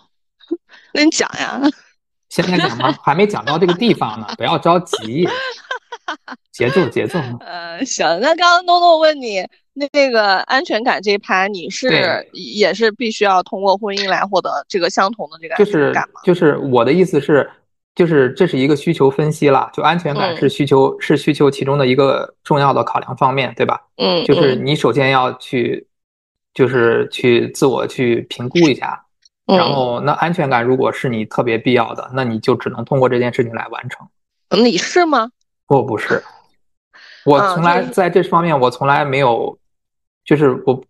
[0.93, 1.61] 那你讲呀？
[2.29, 2.91] 现在讲吗？
[3.03, 5.27] 还没讲到这个地方呢，不要着急，
[6.51, 7.19] 节奏节奏。
[7.41, 9.39] 呃，行，那刚刚诺诺问你
[9.73, 16.21] 那那个安全感这一趴，你是也是必须要通过婚姻来获得这个相同的这个安就是全感吗？
[16.23, 17.49] 就是我的意思是，
[17.95, 23.81] 就是这是一个需求分析啦，就安全感嗯是需求、是需求其中的一个重要的考量方面，对吧？
[23.97, 25.87] 嗯，就是嗯你首先要去，
[26.53, 29.03] 就是去自我去评估一下，
[29.47, 34.07] 嗯然后那安全感如果是你特别必要的，那你就只能通过这件事情来完成。
[34.49, 35.31] 嗯你是吗？
[35.73, 36.23] 我不是，
[37.25, 39.57] 我啊从来在这方面我从来没有，
[40.23, 40.83] 就是我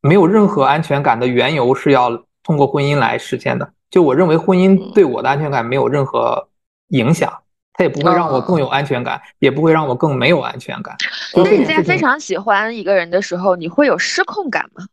[0.00, 2.10] 没有任何安全感的缘由是要
[2.44, 3.68] 通过婚姻来实现的。
[3.90, 6.48] 就我认为婚嗯姻对我的安全感没有任何
[6.88, 7.32] 影响，
[7.72, 10.96] 它也不会让我更有安全感，也不会让我更没有安全感。
[11.34, 14.84] 那你在非常喜欢一个人的时候，你会有失控感吗？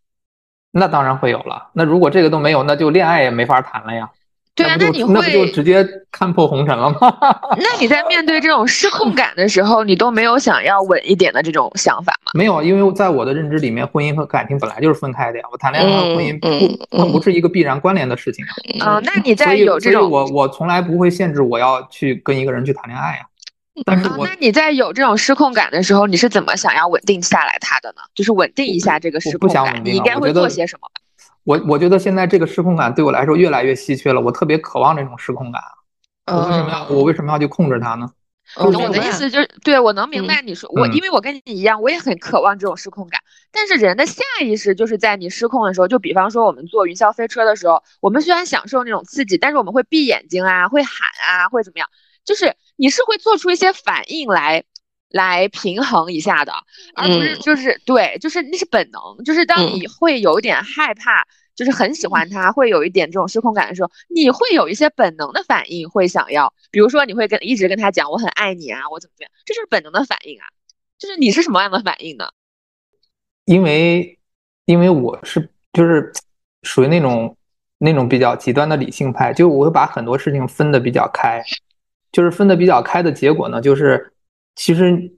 [0.72, 1.70] 那当然会有了。
[1.74, 4.10] 那如果这个都没有，那就恋爱也没法谈了呀。
[4.56, 6.98] 对啊，那不你会那不就直接看破红尘了吗？
[7.60, 12.32] 那你在面对这种失控感的时候，你都没有想要稳一点的这种想法吗？
[12.34, 15.46] 没有，因为在我的认知里面，婚姻和感情本来就是分开的呀。
[15.52, 18.46] 我谈恋爱和婚姻嗯不，它嗯不是一个必然关联的事情
[18.80, 18.98] 啊。
[18.98, 23.26] 嗯、那你，在有这种我我从来不会限制我要去跟一个人去谈恋爱呀。
[23.84, 28.02] 但是啊，我那你在有这种失控感的时候，你是怎么想要稳定下来他的呢？
[28.16, 31.02] 就是稳定一下这个失控感，你应该会做些什么吧？
[31.46, 35.62] 我我觉得现在这个失控感对我来说越来越稀缺了，我特别渴望这种失控感。
[36.26, 38.10] 我为什么要我为什么要去控制它呢？
[38.58, 43.20] 嗯我的意思就是，对我能明白你说我，嗯因为我跟你一样，我也很渴望这种失控感。
[43.52, 50.92] 但是人的下意识就是在你失控的时候，就比方说我们坐云霄飞车的时候，我们虽然享受那种刺激，但是我们会闭眼睛啊，会喊
[51.28, 51.88] 啊，会怎么样？
[52.24, 54.64] 就是你是会做出一些反应来，
[55.10, 56.54] 来平衡一下的，
[56.96, 61.26] 而不是嗯就是对，就是那是本能，就是当嗯你会有一点害怕。
[61.56, 70.44] 就是很喜欢他，会有一点这种失控感的时候，你会有一些本能的反应，会想要，比如说你会跟一直跟他讲我很爱你啊，我怎么怎么样，这就是本能的反应啊。
[71.00, 72.28] 就是你是什么样的反应呢？
[73.46, 74.20] 因为
[74.66, 76.12] 因为我是就是
[76.64, 77.38] 属于那种
[77.78, 81.42] 那种比较极端的理性派，就我会把很多事情分得比较开，
[82.12, 84.12] 就是分得比较开的结果呢，就是
[84.56, 85.12] 其实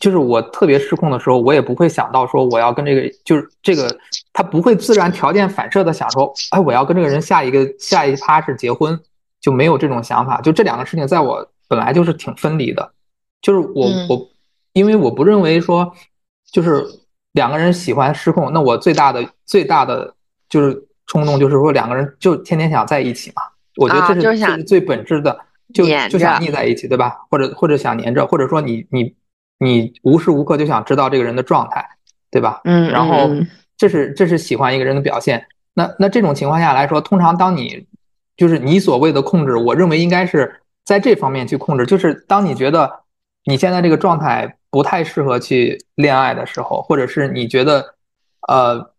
[0.00, 3.96] 就是我特别失控的时候，我也不会想到说我要跟这个就是这个
[4.32, 8.98] 他不会自然条件反射的想说，哎，我要跟这个人下一个下一趴是结婚，
[9.40, 12.92] 就没有这种想法，就这两个事情在我本来就是挺分离的，
[13.40, 14.28] 就是我、嗯我
[14.72, 15.90] 因为我不认为说
[16.52, 16.84] 就是
[17.32, 20.14] 两个人喜欢失控，那我最大的最大的
[20.50, 23.42] 就是冲动就是说两个人就天天想在一起嘛，
[23.76, 25.38] 我觉得这是这是最本质的，
[25.74, 27.26] 就就想腻在一起，对吧？
[27.30, 29.14] 或者或者想黏着，或者说你你
[29.58, 31.86] 你无时无刻就想知道这个人的状态，
[32.30, 32.60] 对吧？
[32.64, 33.30] 嗯然后
[33.76, 35.46] 这是这是喜欢一个人的表现。
[35.74, 37.86] 那那这种情况下来说，通常当你
[38.36, 43.00] 就是你所谓的控制，我认为应该是在这方面去控制，就是当你觉得
[43.44, 47.94] 你现在这个状态不太适合去恋爱的时候，或者是你觉得
[48.48, 48.92] 呃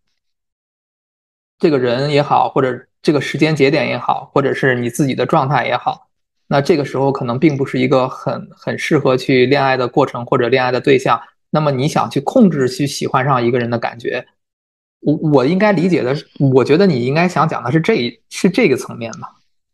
[1.58, 6.07] 这个人也好，或者这个时间节点也好，或者是你自己的状态也好，
[6.48, 11.20] 那这个时候可能并不是一个很很适合去恋爱的过程或者恋爱的对象。
[11.50, 14.26] 那么你想去控制去喜欢上一个人的感觉，
[15.00, 19.28] 我我应该理解的是，我觉得你应该想讲的是这一是这个层面吧？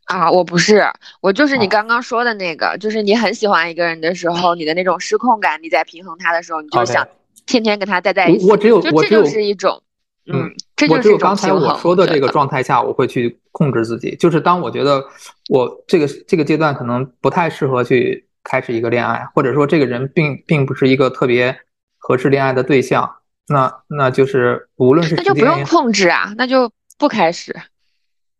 [0.05, 0.85] 啊，我不是，
[1.21, 7.07] 我就是你哦刚刚说的那个，就是你很喜欢一个人的时候，你的那种失控感，你在平衡他的时候，你就想
[7.47, 8.45] 天天跟他待在一起。
[8.47, 9.83] 我我只有就这就我只有是一种，
[10.27, 11.53] 嗯嗯，这我就是刚才。
[11.53, 14.17] 我说的这个状态下，我会去控制自己。
[14.17, 15.05] 就是当我觉得
[15.49, 21.57] 我这个这个阶段可能不太适合去开始一个恋爱，或者说这个人并并不是一个特别
[21.97, 27.55] 合适恋爱的对象，那那就是无论是那就不用控制啊，那就不开始。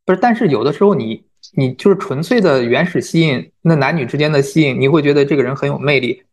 [0.05, 1.25] 不是，但是有的时候你
[1.57, 6.25] 你就是纯粹的原始吸引，那男女之间的吸引，你会觉得这个人很有魅力，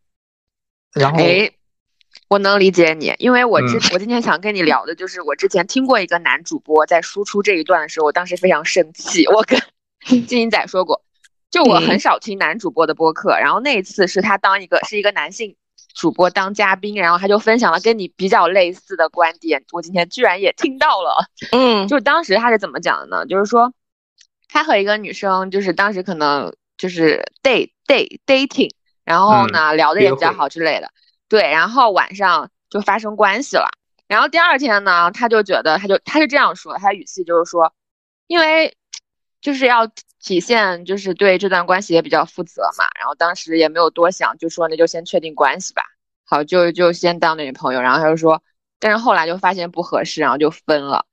[0.92, 1.50] 然后哎，
[2.32, 9.26] 我能理解你，因为我之、嗯我今天想跟你聊的就是我之前听过一个男主播在输出这一段的时候，我当时非常生气。
[9.26, 9.60] 我跟
[10.26, 11.02] 金英仔说过，
[11.50, 15.54] 就我很嗯少听男主播的播客，然后那一次是他当一个是一个男性
[15.94, 21.26] 主播当嘉宾，然后他就分享了跟你比较类似的观点，我今天居然也听到了。
[21.50, 23.26] 嗯就是当时他是怎么讲的呢？
[23.26, 23.74] 就是说，
[24.48, 28.70] 他和一个女生，就是当时可能就是 date date dating，
[29.04, 30.88] 然后呢、聊的也比较好之类的，
[31.32, 33.70] 对，然后晚上就发生关系了。
[34.06, 37.72] 然后第二天呢，他就觉得，他就他是这样说，他语气就是说，
[38.26, 38.76] 因为
[39.40, 39.90] 就是要
[40.20, 42.84] 体现就是对这段关系也比较负责嘛。
[42.98, 45.82] 然后当时也没有多想，就说那就先确定关系吧。
[46.26, 48.42] 好就就先当女朋友，然后他就说，
[48.78, 51.06] 但是后来就发现不合适，然后就分了。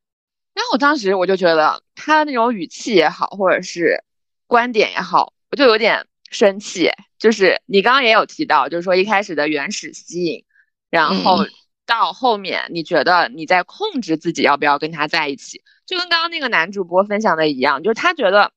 [0.53, 4.03] 然后我当时我就觉得他的那种语气也好，或者是
[4.47, 6.91] 观点也好，我就有点生气。
[7.19, 10.45] 就是你刚刚也有提到，就是说一开始的原始吸引，
[10.89, 11.45] 然后
[11.85, 18.53] 到后面你觉得你在控制自己要不要跟他在一起，就跟刚刚那个男主播分享的一样，就是他觉得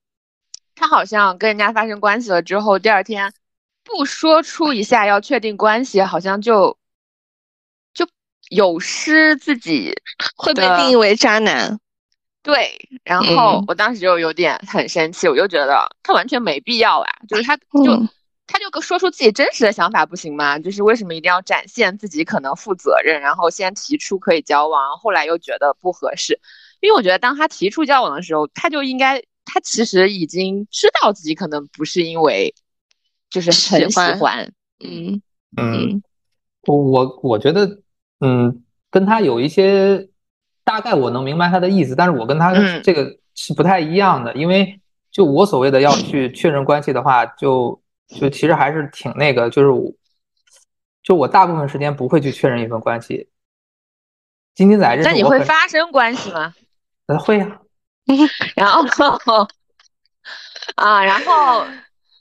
[0.75, 3.33] 他好像跟人家发生关系了之后，第二天
[3.83, 6.77] 不说出一下要确定关系，好像就
[7.93, 8.07] 就
[8.49, 9.93] 有失自己
[10.37, 11.77] 会被定义为渣男。
[12.41, 18.07] 对，然后我当时就有点很生气，我就觉得他完全没必要啊，就是他就。
[18.45, 20.59] 他就说出自己真实的想法不行吗？
[20.59, 26.39] 就是为什么一定要展现自己可能负责任，然后先提出可以交往，后来又觉得不合适？
[26.81, 32.53] 因为我觉得当他提出交往的时候，他就应该，他其实已经知道自己可能不是因为
[33.29, 34.51] 就是很喜欢，
[34.83, 35.21] 嗯
[35.55, 36.03] 嗯，
[36.63, 37.79] 我我我觉得，
[38.19, 40.09] 嗯，跟他有一些
[40.65, 47.81] 大概我能明白他的意思，但是我跟他这个是不太一样的，因为就我所谓的要去确认关系的话，就。
[48.07, 49.91] 就其实还是挺那个，就是我，
[51.01, 53.29] 就我大部分时间不会去确认一份关系。
[54.55, 56.53] 金金仔，那你会发生关系吗？
[57.07, 57.59] 呃，会呀。
[58.55, 59.17] 然后
[60.75, 61.65] 啊，然后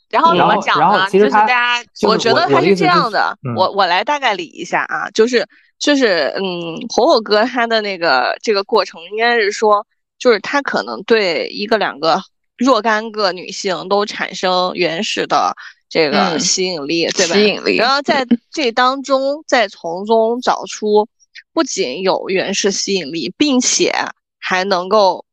[0.09, 1.11] 然后怎么讲呢？
[1.11, 3.37] 就是大家，我觉得他是这样的。
[3.57, 5.47] 我我来大概理一下啊，就是
[5.79, 9.87] 就是嗯，火火哥他的那个这个过程应该是说，
[10.19, 12.23] 就是他可能对一个两个
[12.63, 15.55] 若干个女性都产生原始的。
[15.95, 17.35] 这个吸引力，对吧？
[17.35, 21.07] 吸引力，然后在这当中，再从中找出
[21.53, 23.93] 不仅有原始吸引力，并且
[24.39, 25.27] 还能够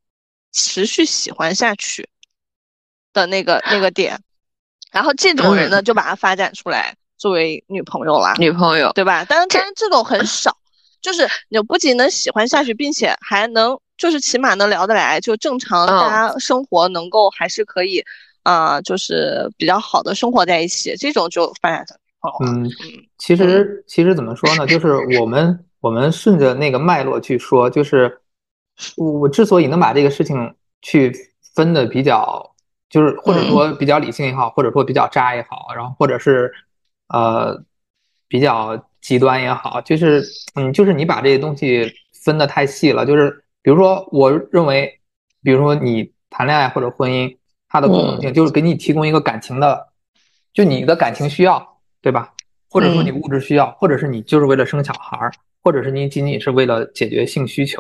[0.52, 2.10] 持续喜欢下去
[3.14, 4.20] 的那个那个点，
[4.92, 9.26] 然后这种人呢，就把它发展出来作为女朋友啦，女朋友，对吧？
[9.30, 10.58] 但是但是这种很少，
[11.02, 18.04] 就是你不仅能喜欢下去，并且还能就是起码能聊得来，就正常大家生活能够还是可以。
[18.42, 22.54] 啊，就是比较好的生活在一起，这种就发展成朋友。
[22.54, 22.72] 嗯，
[23.18, 24.66] 其实其实怎么说呢？
[24.66, 28.22] 就是我们我们顺着那个脉络去说，就是
[28.96, 31.14] 我之所以能把这个事情去
[31.54, 32.56] 分的比较，
[32.90, 36.52] 就是或者说比较理性也好，或者说比较渣也好，然后或者是
[37.10, 37.62] 呃
[38.28, 40.24] 比较极端也好，就是
[40.56, 43.06] 嗯，就是你把这些东西分的太细了。
[43.06, 45.00] 就是比如说，我认为，
[45.44, 47.38] 比如说你谈恋爱或者婚姻。
[47.72, 49.90] 它的功能性就是给你提供一个感情的，
[50.52, 52.34] 就你的感情需要，对吧？
[52.68, 57.80] 或者说你物质需要，或者是你就是为了生小孩儿，或者是你仅仅是为了解决性需求。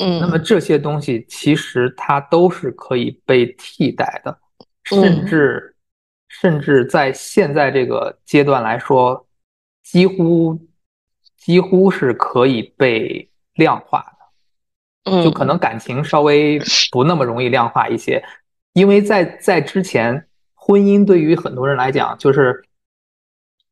[0.00, 4.36] 嗯，那么这些东西其实它都是可以被替代的，
[4.82, 5.76] 甚至
[6.26, 9.24] 甚至在现在这个阶段来说，
[9.84, 10.58] 几乎
[11.36, 14.19] 几乎是可以被量化的。
[15.04, 16.60] 嗯，就可能感情稍微
[16.90, 18.22] 不那么容易量化一些。
[18.72, 22.64] 因为在在之前，婚姻对于很多人来讲，就是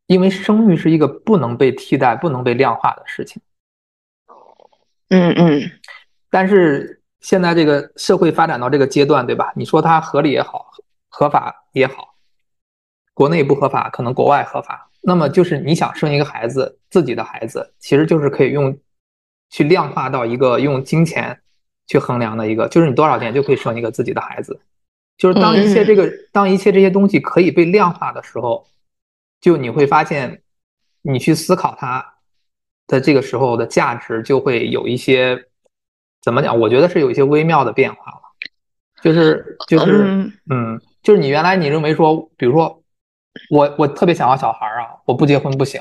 [0.06, 3.40] 因为生育是一个不能被替代、不能被量化的事情。
[5.10, 5.70] 嗯嗯。
[6.30, 9.52] 但是现在这个社会发展到这个阶段，对吧？
[9.54, 10.70] 你说它合理也好，
[11.08, 12.14] 合法也好，
[13.14, 14.90] 国内不合法，可能国外合法。
[15.00, 18.76] 那么就是你想生一个孩子，自己的孩子，其实就是可以用
[19.50, 21.40] 去量化到一个用金钱
[21.86, 24.60] 去衡量的一个，就是你多少钱就可以生一个自己的孩子。
[25.16, 28.66] 就是当一切这个，当一切这些东西可以被量化的时候，
[29.40, 30.42] 就你会发现，
[31.02, 32.14] 你去思考它
[32.86, 35.46] 的这个时候的价值，就会有一些
[36.22, 36.56] 怎么讲？
[36.58, 38.22] 我觉得是有一些微妙的变化了。
[39.02, 42.82] 就是就是嗯，就是你原来你认为说，比如说
[43.50, 45.80] 我我特别想要小孩啊，我不结婚不行。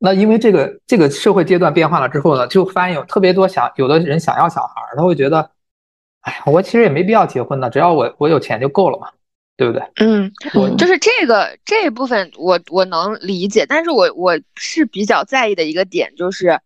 [0.00, 5.48] 那因为这个这个社会阶段变化了之后呢，就发现有特别多想有的人想要小孩，他会觉得。
[6.22, 9.08] 哎呀，我其实也没必要结婚的，只要我我有钱就够了嘛，
[9.56, 9.82] 对不对？
[9.96, 16.60] 嗯，我就是这个这一部分我我能理解，但是我我是比较在意的一个点就是，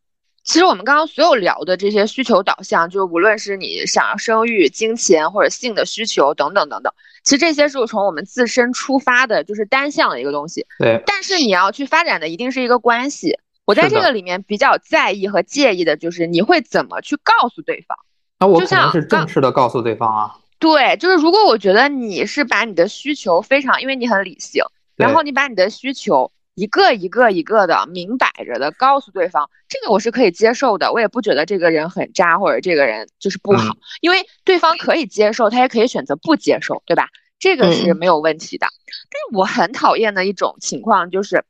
[0.44, 6.92] 其实我们刚刚所有聊的这些需求导向，就是无论是你想要生育、金钱或者性的需求等等等等，
[7.23, 10.66] 其实这些是从我们自身出发的，就是单向的一个东西。
[10.79, 11.02] 对。
[11.06, 17.96] 但是你要去发展的一定是一个关系，我在这个里面比较在意和介意的就是你会怎么去告诉对方。
[18.38, 20.37] 那我可能是正式的告诉对方啊。
[20.58, 24.62] 对，就是如果我觉得你是把你的需求非常，因为你很理性，
[24.96, 37.09] 然后你把你的需求一个一个一个的明摆着的告诉对方，这个我是可以接受的，我也不觉得这个人很渣或者这个人就是不好，因为对方可以接受，他也可以选择不接受，对吧？
[37.40, 38.67] 这个是没有问题的。
[39.11, 41.44] 但是我很讨厌的一种情况就是，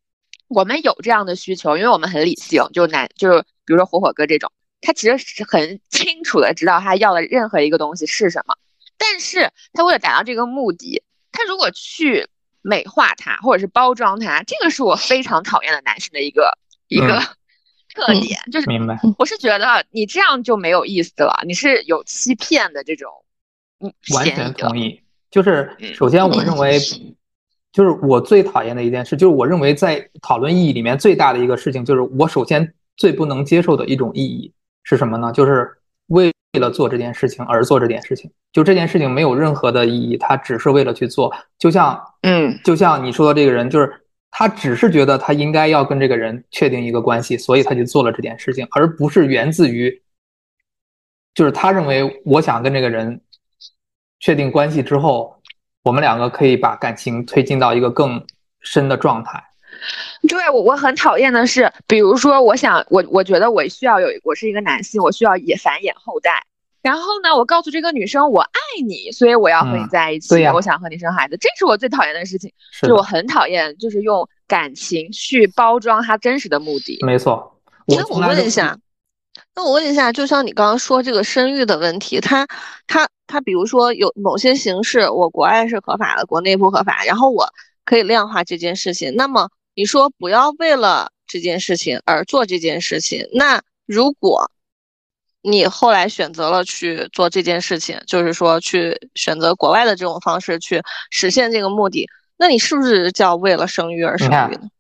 [0.49, 4.51] 我们有这样的需求，因为我们很理性，就男就是比如说火火哥这种，
[4.81, 8.57] 他其实是很清楚的知道他要的任何一个东西是什么，
[8.97, 12.27] 但是他为了达到这个目的，他如果去
[12.67, 16.57] 美化它或者是包装它，这个是我非常讨厌的男生的一个
[16.89, 17.21] 一个
[17.95, 18.99] 特点，就是明白。
[19.19, 23.13] 我是觉得你这样就没有意思了，你是有欺骗的这种，
[23.81, 24.99] 嗯，完全同意。
[25.31, 26.79] 就是嗯首先，我认为，
[27.71, 34.53] 就是我最讨厌的一件事，就是我认为在讨论意义里面最大的一个事情，就是我首先最不能接受的一种意义
[34.85, 35.31] 是什么呢？
[35.33, 35.71] 就是
[36.55, 42.59] 为了做这件事情而做这件事情，就这件事情没有任何的意义，他只是为了去做，就像嗯。
[42.65, 43.93] 就像你说的这个人，就是
[44.31, 50.03] 他只是觉得他应该要跟这个人确定一个关系，所以他就做了这件事情，而不是源自于，
[51.35, 53.21] 就是他认为我想跟这个人
[54.21, 55.37] 确定关系之后，
[55.83, 58.25] 我们两个可以把感情推进到一个更
[58.61, 59.43] 深的状态。
[60.29, 66.45] 对我我很讨厌的是，比如说，我想我我觉得我需要有我是一个男性，我需要也繁衍后代。
[66.83, 72.53] 然后呢，我告诉这个女生我爱你，所以我要和你嗯在一起，我想和你生孩子，这是我最讨厌的事情。
[72.71, 76.99] 是就我，很讨厌，就是用感情去包装他真实的目的。
[77.01, 77.59] 没错。
[77.87, 78.77] 我那我问一下，
[79.57, 82.47] 那我问一下，就像你刚刚说这个生育的问题，它
[82.87, 87.49] 它它，比如说有某些形式，我国外是合法的，国内不合法，然后我
[87.87, 89.15] 可以量化这件事情。
[89.17, 94.51] 那么你说不要为了这件事情而做这件事情，那如果
[95.43, 102.09] 你后来选择了去做这件事情，就是说去选择国外的这种方式去实现这个目的，
[102.39, 104.71] 那你是不是叫为了生育而生育呢？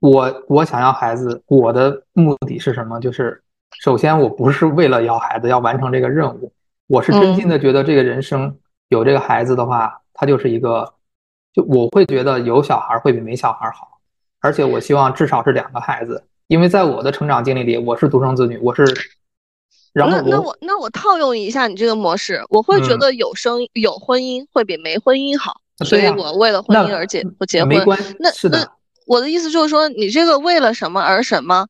[0.00, 2.98] 我我想要孩子，我的目的是什么？
[3.00, 3.42] 就是
[3.80, 6.52] 首先我不是为了要孩子，要完成这个任务，
[6.86, 10.92] 我是真心的觉得这个人生有这个孩子的话，他就是一个，
[11.52, 13.99] 就我会觉得有小孩会比没小孩好，
[14.40, 18.84] 而且我希望至少是两个孩子，因为在我的成长经历里，我是独生子女，我是，
[19.92, 27.68] 然后那那我那我套用一下你这个模式，我会觉嗯得有生有婚姻会比没婚姻好，所以我为了婚姻而结不结婚。
[27.68, 28.70] 没关那是的那，
[29.06, 31.66] 我的意思就是说，你这个为了什么而什么，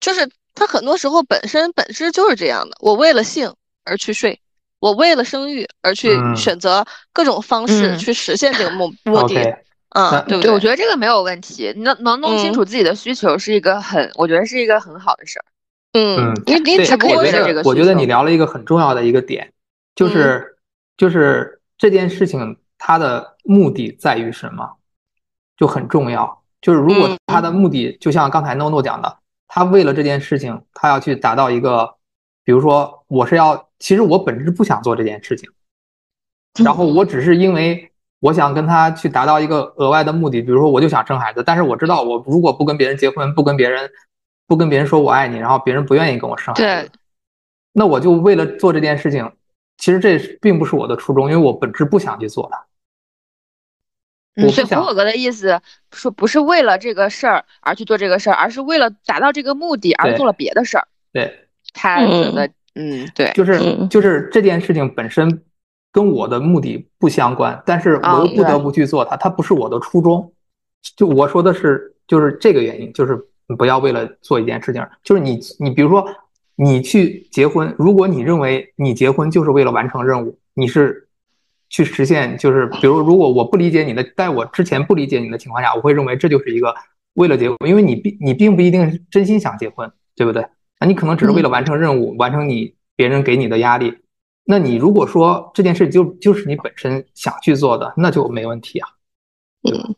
[0.00, 2.76] 就是他很多时候本身本质就是这样的。
[2.80, 4.40] 我为了性而去睡，
[4.80, 9.56] 我为了生育而去嗯选择各种方式嗯去实现这个目 目的
[9.90, 10.60] 嗯那，对，不对？
[10.60, 15.44] 觉得这个没有问题，能能弄清嗯楚自己的需求是一个很，我觉得是一个很好的事儿。
[15.92, 19.52] 嗯嗯，你你对，只不过是可以为了这个我觉得你聊了一个很重要的一个点，
[19.94, 20.56] 就是
[20.96, 24.76] 就是这件事情它的目的在于什么，
[25.56, 26.42] 就很重要。
[26.60, 31.94] 就是如果嗯他的目的，就像刚才诺诺讲的，他为了这件事情，他要去达到一个，
[32.44, 35.48] 比如说我是要，其实我本质不想做这件事情，
[36.64, 43.90] 然后我只是因为我想跟他去达到一个额外的目的，比如说我就想生孩子，但是我知道我如果不跟别人结婚，不跟别人
[44.46, 46.90] 不跟别人说我爱你，然后别人不愿意跟我生孩对子，
[47.72, 49.30] 那我就为了做这件事情，
[49.76, 52.64] 其实这是并不是我的初衷，因为我本质不想去做它。
[54.36, 55.60] 我嗯，所以不想火火哥的意思
[55.92, 60.86] 说不是为了这个事儿而去做这个事儿，而是为了达到这个目的而做了别的事儿。
[61.12, 65.42] 对，他觉得，嗯，对，就是嗯就是这件事情本身
[65.92, 70.32] 跟我的目的不相关，但是我又不得不去做它，它不是我的初衷。
[70.96, 73.18] 就我说的是，就是这个原因，就是
[73.58, 76.06] 不要为了做一件事情，就是你你比如说
[76.54, 81.08] 你去结婚，如果你认为你结婚就是为了完成任务，你是
[81.68, 86.74] 去实现，就是比如如果我不理解你的，在我之前不理解你的情况下，我会认为这就是一个
[87.14, 90.46] 为了结婚，因为你并你并不一定是真心想结婚，对不对？
[90.78, 93.94] 那你可能只是为了完成任务，完成你别人给你的压力。
[94.48, 98.88] 那你如果说这件事就就是你本身想去做的，那就没问题啊。
[99.68, 99.94] 嗯，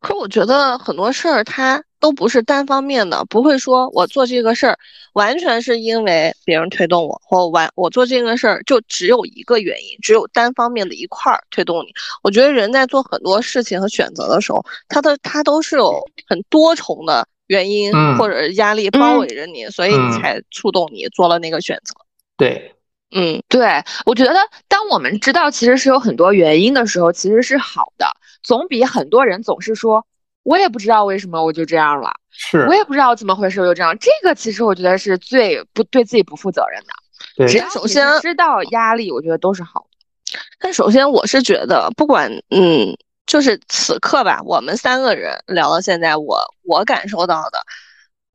[0.00, 4.76] 可我觉得很多事儿它都不是单方面的，不会说我做这个事儿
[5.12, 11.94] 完全是因为别人推动我，或完我做这个事儿就只有一个原因，只有单方面的一块儿推动你。
[12.22, 21.94] 我觉得人在做很多事情和选择的时候，他的他都是有很多重的原因嗯或者压力包围着你，所以才触动你做了那个选择。
[22.36, 22.74] 对，
[23.16, 24.34] 嗯对，我觉得
[24.68, 28.06] 当我们知道其实是有很多原因的时候，其实是好的，
[28.42, 30.06] 总比很多人总是说
[30.42, 33.96] 我也不知道为什么我就这样了，是我，也不知道怎么回事我就这样。
[33.98, 36.88] 这个其实我觉得是最不对自己不负责任的。
[37.34, 40.38] 对只要首先知道压力，我觉得都是好的。
[40.58, 42.94] 但首先，我是觉得，不管嗯，
[43.26, 47.60] 就是此刻吧，我们三个人聊到现在，我我感受到的，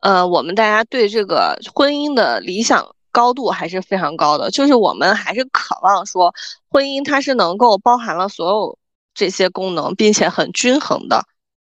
[0.01, 6.33] 呃，我们大家对这个婚姻的理想高度还是非常高的，就是我们还是渴望说，
[6.69, 8.77] 婚姻它是能够包含了所有
[9.13, 11.23] 这些功能，并且很均衡的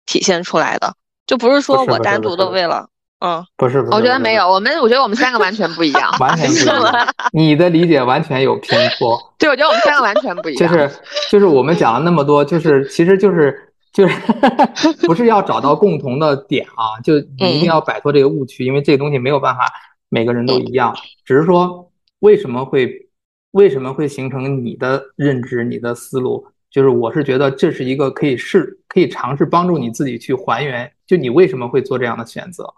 [0.07, 0.95] 体现出来的。
[1.27, 2.87] 就不是说我单独的为了，
[3.21, 6.15] 嗯，不是不是，不是我觉得没有，，我们我觉得我们三个完全不一样。
[6.21, 9.19] 完全不一样， 你的理解完全有偏颇。
[9.39, 10.69] 对，我觉得我们三个完全不一样。
[10.71, 10.91] 就是
[11.31, 14.15] 就是我们讲了那么多，就是其实就是就是
[15.07, 19.65] 不是要找到共同的点啊，就你一定要摆脱这个误区，因为这个东西没有办法
[20.15, 20.95] 每个人都一样，
[21.25, 21.91] 只是说
[22.21, 23.09] 为什么会
[23.51, 32.73] 为什么会形成你的认知、你的思路，就是我是觉得这是一个可以试可以尝试帮助你自己去还原，就你为什么会做这样的选择，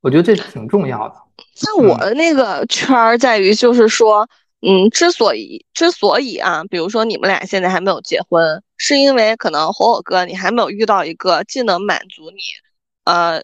[0.00, 1.14] 我觉得这是挺重要的。
[1.54, 4.28] 像我的那个圈儿在于，就是说，
[4.60, 12.38] 嗯，之所以之所以啊，比如说你们俩现在还没有结婚，是因为可能火火哥你还没有遇到一个既能满足你，
[13.04, 13.42] 呃，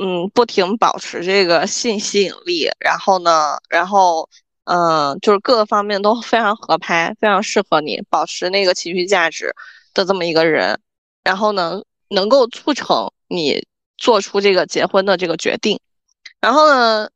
[0.00, 4.28] 嗯，不停保持这个性吸引力，然后呢，然后
[4.64, 9.54] 嗯、就是各个方面都非常合拍，非常适合你，保持那个情绪价值
[9.94, 10.78] 的这么一个人，
[11.24, 11.80] 然后呢，
[12.10, 15.80] 能够促成你做出这个结婚的这个决定。
[16.40, 17.08] 然后呢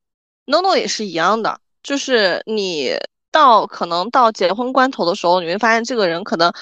[0.47, 2.97] ，NONO 也是一样的，就是你
[3.31, 6.53] 到可能到结婚关头的时候，你会发现这个人可能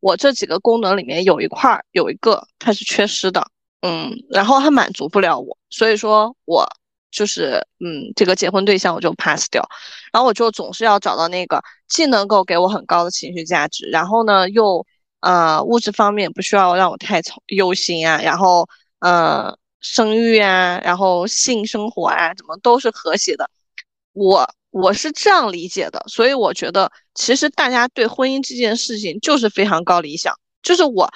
[0.00, 3.46] 我这几个功能里面有一块儿有一个它是缺失的，
[3.86, 6.66] 嗯，然后他满足不了我，所以说我
[7.12, 9.62] 就是嗯这个结婚对象我就 pass 掉，
[10.12, 14.84] 然后我就总是要找到那个既能够给我很高的情绪价值，然后呢又
[15.20, 18.66] 呃物质方面不需要让我太操忧心啊，然后
[19.00, 23.48] 呃生育啊，然后性生活啊，怎么都是和谐的。
[24.12, 30.34] 我我是这样理解的，所以我觉得其实大家对婚姻这件事情就是非常高理想。
[30.62, 31.08] 就是我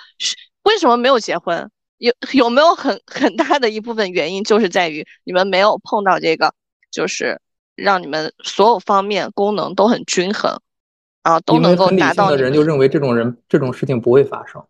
[0.63, 1.69] 为什么没有结婚，
[2.01, 6.53] 有 有没有很很大的一部分原因就是在于你们没有碰到这个，
[6.91, 7.41] 就是
[7.77, 10.61] 让你们所有方面功能都很均衡，
[11.23, 14.63] 啊，都能够达到你们人就认为这种人这种事情不会发生，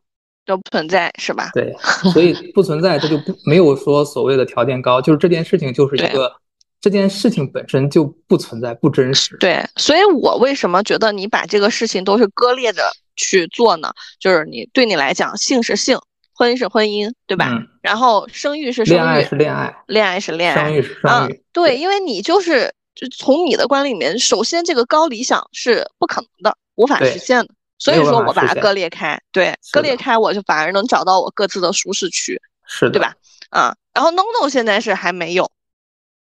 [0.44, 1.50] 都不存在，是吧？
[1.54, 1.74] 对，
[2.12, 6.32] 所以不存在，这就不没有说所谓的条件高，就是这件事情就是一个
[6.80, 9.36] 这件事情本身就不存在，不真实。
[9.38, 12.82] 对，所以我为什么觉得你把这个事情都是割裂着
[13.16, 13.92] 去做呢？
[14.18, 15.98] 就是你对你来讲，性是性，
[16.40, 17.50] 婚姻是婚姻，对吧？
[17.50, 33.14] 嗯，然后生育是生恋爱育，是恋爱，恋爱是恋爱生，育是啊生育。，对，因为你就是就从你的观里面，首先这个高理想是不可能的，无法实现的，所以说我把它割裂开，对，割裂开，我就反而能找到我各自的舒适区，是的，对吧？
[33.50, 35.50] 啊，然后 NONO 现在是还没有，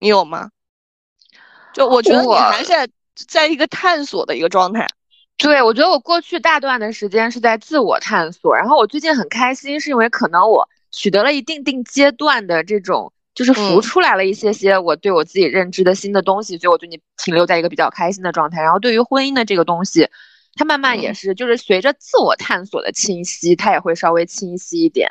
[0.00, 0.50] 你有吗？
[1.72, 4.84] 就我觉得你还是在在一个探索的一个状态。
[5.36, 18.62] 对，我觉得我过去大段的时间是在自我探索，然后我最近很开心，是因为可能我取得了一定定阶段的这种，就是浮嗯出来了一些些我对我自己认知的新的东西，所以我对你停留在一个比较开心的状态。
[18.62, 20.08] 然后对于婚姻的这个东西，
[20.54, 25.08] 它慢慢也嗯是，就是随着自我探索的清晰，它也会稍微清晰一点。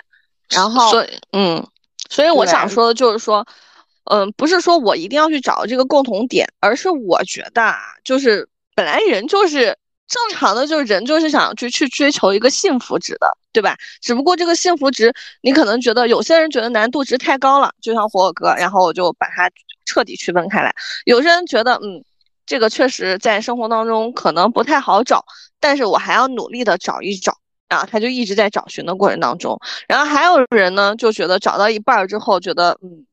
[0.49, 1.67] 然后所以，嗯，
[2.09, 3.45] 所以我想说的就是说，
[4.05, 9.77] 嗯，不是说我一定要去找这个共同点，而是我觉得啊，就是本来人就是
[10.11, 13.77] 正常的，就是人就是想去去追求一个幸福值的，对吧？
[14.01, 19.49] 只不过这个幸福值，你可能觉得有些人觉得难度值太高了，就像火火哥，然后我就把它
[19.85, 20.75] 彻底区分开来。
[21.05, 22.03] 有些人觉得，嗯，
[22.45, 25.23] 这个确实在生活当中可能不太好找，
[25.59, 27.37] 但是我还要努力的找一找。
[27.69, 29.57] 啊，他就一直在找寻的过程当中，
[29.87, 33.05] 然后还有人呢，就觉得找到一半之后，觉得嗯，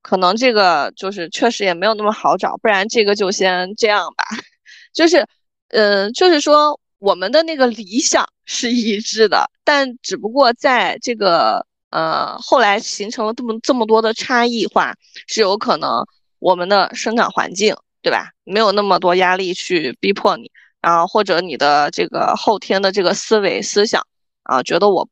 [0.00, 4.24] 可能这个就是确实也没有那么好找，不然这个就先这样吧。
[4.94, 5.26] 就是，
[5.68, 14.94] 嗯、就是说我们的那个理想是一致的，但只不过在这个呃后来形成了这么这么多的差异化，
[15.26, 16.04] 是有可能
[16.38, 18.30] 我们的生长环境，对吧？
[18.44, 20.50] 没有那么多压力去逼迫你。
[20.80, 24.06] 然后或者你的这个后天的这个思维思想
[24.44, 25.08] 啊，觉得我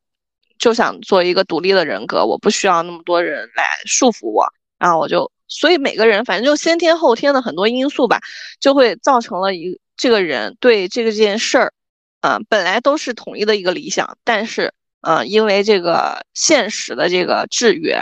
[0.57, 4.47] 就想做一个独立的人格，我不需要那么多人来束缚我，
[4.79, 8.21] 然后我就，所以每个人反正就先天后天的很多因素吧，
[8.61, 11.73] 就会造成了一这个人对这个件事儿，
[12.21, 18.01] 啊，本来都是统一的一个理想，但是呃，因为这个现实的这个制约，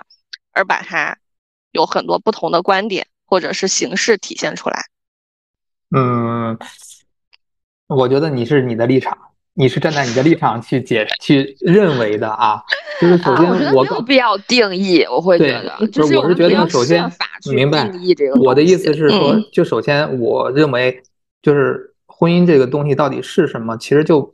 [0.52, 1.18] 而把它
[1.72, 4.86] 有很多不同的观点或者是形式体现出来。
[5.96, 6.58] 嗯，
[7.88, 9.18] 我觉得你是你的立场，
[9.54, 12.62] 你是站在你的立场去解去认为的啊。
[13.02, 17.12] 就是首先啊，我没有必要定义，我会觉对得，就是是我是觉得首先
[17.52, 17.92] 明白
[18.40, 21.04] 我的意思是说嗯，就首先我认为
[21.44, 24.34] 就是婚姻这个东西到底是什么，其实就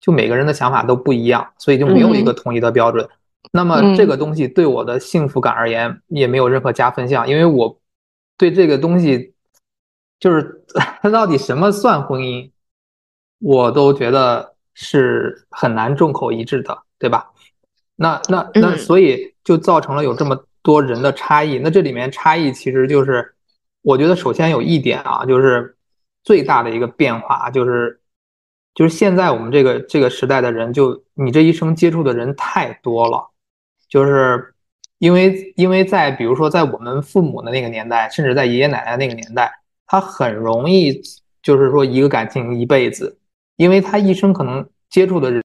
[0.00, 3.08] 就每个人的想法都不一样，所以就没有一个统一的标准。
[3.52, 7.78] 那么这个东西对我的幸福感而言也没有任何加分项，因为我
[8.36, 9.32] 对这个东西
[10.18, 10.64] 就是
[11.00, 12.50] 它到底什么算婚姻，
[13.38, 17.30] 我都觉得是很难众口一致的，对吧？
[17.96, 21.58] 那那那，嗯所以就造成了有这么多人的差异。
[21.58, 23.34] 那这里面差异其实就是，
[23.82, 25.76] 我觉得首先有一点啊，就是
[26.28, 28.02] 最大的一个变化就是，
[28.74, 33.30] 就是现在我们这个这个时代的人，就你这一生接触的人太多了，
[33.88, 34.54] 就是
[34.98, 39.50] 因为因为在比如说在我们父母的那个年代，甚至在爷爷奶奶那个年代，
[39.86, 41.00] 他很容易
[41.42, 43.18] 就是说一个感情一辈子，
[43.56, 45.42] 因为他一生可能接触的人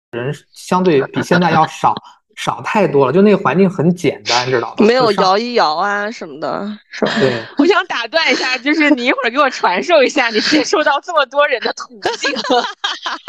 [0.51, 1.95] 相对比现在要少
[2.35, 4.85] 少太多了，就那个环境很简单，知道吧？
[4.85, 7.11] 没有摇一摇啊什么的，是吧？
[7.19, 7.31] 对。
[7.57, 12.31] 我想打断一下，就是你一会儿给我传授一下你接触到这么多人的途径。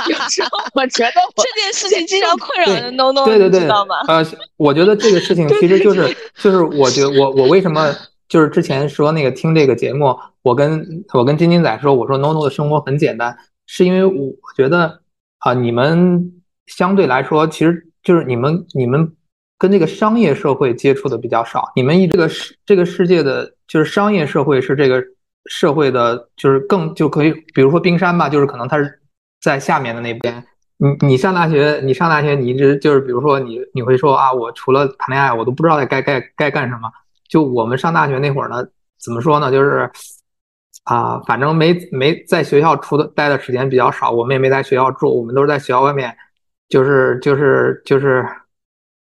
[0.09, 3.97] 有时候我觉得我这件事情经常困扰对着 No No，对对对你知道吗？
[4.09, 4.25] 呃，
[4.57, 7.95] 我觉得这个事情其实就是就是，我觉得我我为什么
[8.29, 13.37] 就是之前说那个听这个节目，我跟我跟金金仔说，我说 NONO 的生活很简单，
[13.67, 15.01] 是因为我觉得
[15.39, 16.33] 啊、你们
[16.67, 19.11] 相对来说，其实就是你们你们
[19.59, 25.03] 跟这个商业社会接触的比较少，你们一这个世这个世界的就是商业社会是这个
[25.47, 29.01] 社会的，就是更就可以，比如说冰山吧，就是可能它是
[29.41, 30.45] 在下面的那边。
[30.77, 36.91] 你你上大学，你上大学，你一直就是，比如说你你会说啊，我除了谈恋爱，我都不知道该该该干什么。
[37.29, 38.67] 就我们上大学那会儿呢，
[38.99, 39.53] 怎么说呢？
[39.53, 39.89] 就是
[40.83, 46.15] 啊，反正没没在学校出的待的时间比较少，我们也没在学校住，我们都是在学校外面，
[46.75, 48.27] 就是就是就是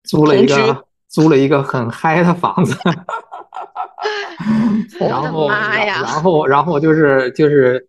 [0.05, 2.75] 租了一个租了一个很嗨的房子，
[4.99, 7.87] 然后我的妈呀然然后然后就是就是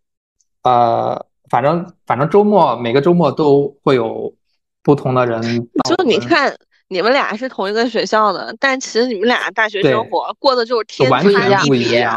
[0.63, 4.34] 呃，反正反正周末每个周末都会有
[4.84, 5.41] 不同的人
[5.82, 6.53] 到就你看，
[6.89, 11.57] 你们俩是同一个学校的，但其实你们俩大学生活过的就是天差地别。
[11.67, 12.15] 不一样。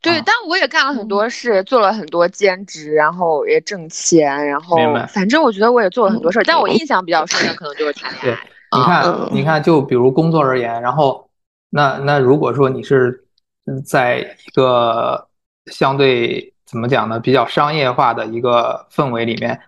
[0.00, 4.76] 对，啊但我也干了很多事，做了很多兼职，然后也挣钱，然后
[5.08, 8.40] 反正我觉得我也做了很多事儿，但我印象比较深的可能就是谈恋爱。
[8.74, 11.28] 你看嗯，你看，就比如工作而言，然后
[11.70, 13.24] 那那如果说你是
[13.66, 15.28] 嗯在一个
[15.66, 19.60] 相对怎么讲呢，比较商业化的一个氛围里面，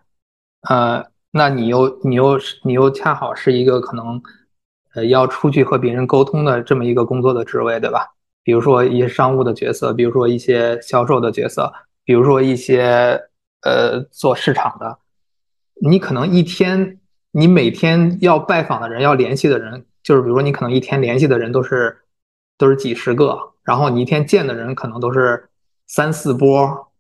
[0.69, 4.23] 呃，那你又你又是你又恰好是一个可能
[4.95, 8.07] 呃要出去和别人沟通的这么一个工作的职位，对吧？
[8.43, 11.73] 比如说一些商务的角色，比如说一些销售的角色，
[12.05, 13.19] 比如说一些
[13.63, 14.99] 呃做市场的，
[15.81, 16.99] 你可能一天，
[17.33, 21.97] 你每天要拜访的人，要联系的人，就是比如说你可能一天联系的人都是
[22.59, 25.49] 都是几十个，然后你一天见的人可能都是
[25.87, 26.93] 三四波，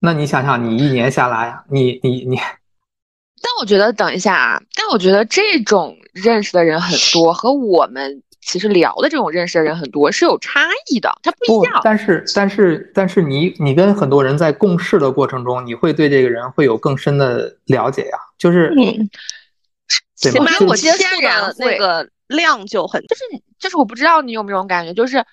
[0.00, 2.38] 那你想想，你一年下来，你你你，
[3.46, 11.80] 但我觉得，等一下啊，但我觉得这种认识的人很多，和我们其实聊的这种认识的人很多是有差异的，它不一样，。
[11.84, 19.08] 但是但是但是你你跟很多人在共事的过程中，你会对这个人会有更深的了解呀，就是嗯，
[20.16, 23.22] 起码就我接触天然的那个量就很就是
[23.60, 25.24] 就是我不知道你有没有这种感觉，就是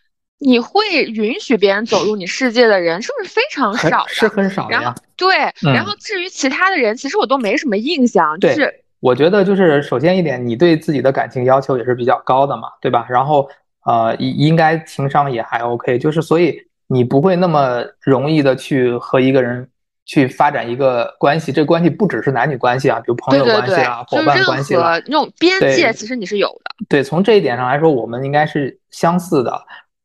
[0.46, 4.06] 你会允许别人走入你世界的人，是不是非常少？
[4.08, 4.94] 是很少的然后。
[5.16, 5.36] 对，
[5.66, 13.06] 嗯然后至于其他的人，其实我都没什么印象，就对是我觉得就是首先一点，你对自己的感情要求也是比较高的嘛，对吧？
[13.10, 13.48] 然后
[13.86, 19.70] 呃，应应该情商也还 OK，就是所以你不会那么容易的去和一个人
[20.06, 26.72] 去发展一个关系，这关系不只是男女关系啊，比如朋友关系啊、，伙伴就是任关系那种边界，其实你是有的。
[26.90, 29.54] 对，从这一点上来说，我们应该是相似的。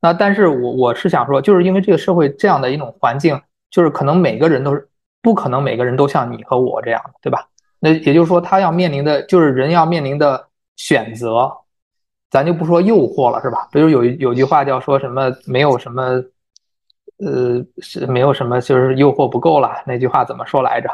[0.00, 3.40] 那但是我我是想说，就是因为这个社会这样的一种环境，
[3.70, 4.88] 就是可能每个人都是
[5.22, 7.46] 不可能每个人都像你和我这样的，对吧？
[7.80, 10.46] 那也就是说，他要面临的就是人要面临的
[10.76, 11.52] 选择，
[12.30, 13.68] 咱就不说诱惑了，是吧？
[13.72, 16.02] 比如有有句话叫说什么没有什么，
[17.18, 20.88] 呃，是没有什么就是诱惑不够了，那句话怎么说来着？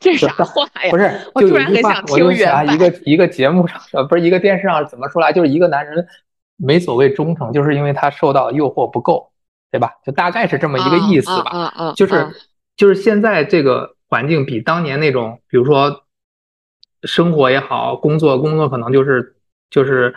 [0.00, 0.96] 这是啥话呀不？
[0.98, 6.06] 是，就我突有一句话然很想，我就听原想一个一个节目上，呃，不是一个电视上怎么说来，就是一个男人
[6.56, 9.30] 没所谓忠诚，就是因为他受到诱惑不够，
[9.70, 9.92] 对吧？
[10.04, 11.50] 就大概是这么一个意思吧。
[11.52, 12.34] 嗯嗯，就是嗯
[12.76, 16.02] 就是现在这个环境比当年那种，比如说
[17.02, 19.36] 生活也好，工作工作可能就是
[19.70, 20.14] 就是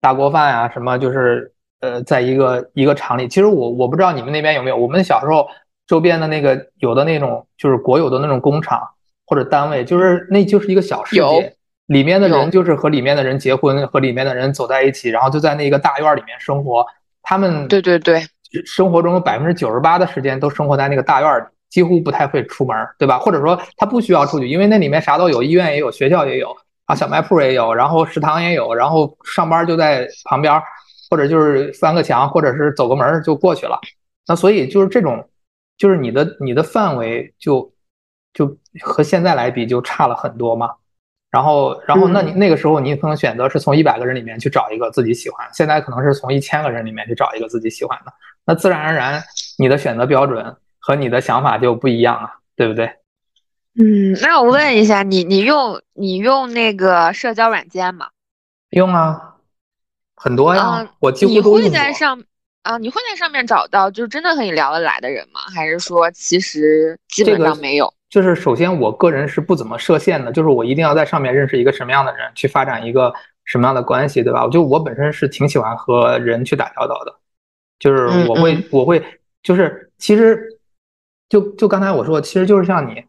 [0.00, 3.28] 大锅饭啊，什么就是呃，在一个一个厂里。
[3.28, 5.48] 其实我我不知道你们那边有没有，我们小时候
[5.86, 8.80] 周边的那个有的那种就是国有的那种工厂
[9.26, 11.56] 或者单位，就是那就是一个小世有界。
[11.90, 16.86] 里面的人就是和里面的人结婚，和里面的人走在一起，然后就在那个大院儿里面生活。
[17.20, 18.24] 他们对对对，
[18.64, 23.18] 生活中有百分之九十八的时间都生活在那个大院儿里，几乎不太会出门儿，对吧？
[23.18, 30.62] 或者说他不需要出去，因为那里面啥都有，医院也有，学校也有啊，小卖铺也有，然后食堂也有，然后上班就在旁边儿，
[31.10, 33.76] 或者就是翻个墙，或者是走个门儿就过去了。
[34.28, 35.28] 那所以就是这种，
[35.76, 37.72] 就是你的你的范围就
[38.32, 40.70] 就和现在来比就差了很多嘛。
[41.30, 48.12] 然后，然后那你那个时候你可能选择是从一百个人里面去找一个自己喜欢，现在可能是从一千个人里面去找一个自己喜欢的，
[48.44, 49.22] 那自然而然
[49.56, 52.86] 你的选择标准和你的想法就不一样了，对不对？
[53.78, 58.08] 嗯，那我问一下你，你用你用那个社交软件吗？
[58.70, 59.36] 用啊，
[60.16, 61.70] 很多呀，啊我几乎你会都。
[61.70, 62.20] 在上
[62.62, 65.40] 啊，你会在上面找到就是真的和你聊得来的人吗？
[65.54, 67.94] 还是说其实基本上没有？
[68.10, 74.44] 就是首先我个人是不怎么设限的，就是我一定要在上面认识一个什么样的人，去发展一个什么样的关系，对吧？
[74.44, 77.14] 我就我本身是挺喜欢和人去打交道的，
[77.78, 79.00] 就是嗯我会嗯我会
[79.44, 80.58] 就是其实
[81.28, 83.04] 就就刚才我说，其实就是像你，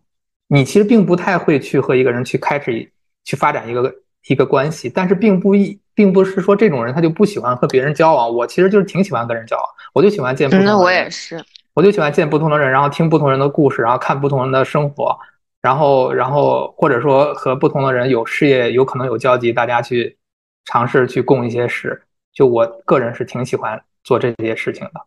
[0.47, 2.87] 你其实并不太会去和一个人去开始一
[3.25, 3.93] 去发展一个
[4.27, 11.43] 一个关系，但是并不一并不是说这种人他就不喜欢和别人交往，我其实就是挺喜欢跟人交往，我就喜欢见不嗯，那我同的人也是。
[11.73, 15.17] 我就喜欢见不同的人，然后听不同人的故事，然后看不同人的生活，
[15.61, 20.17] 然后然后或者说和不同的人有事业有可能有交集，大家去
[20.65, 22.03] 尝试去共一些事。
[22.33, 25.01] 就我个人是挺喜欢做这些事情的。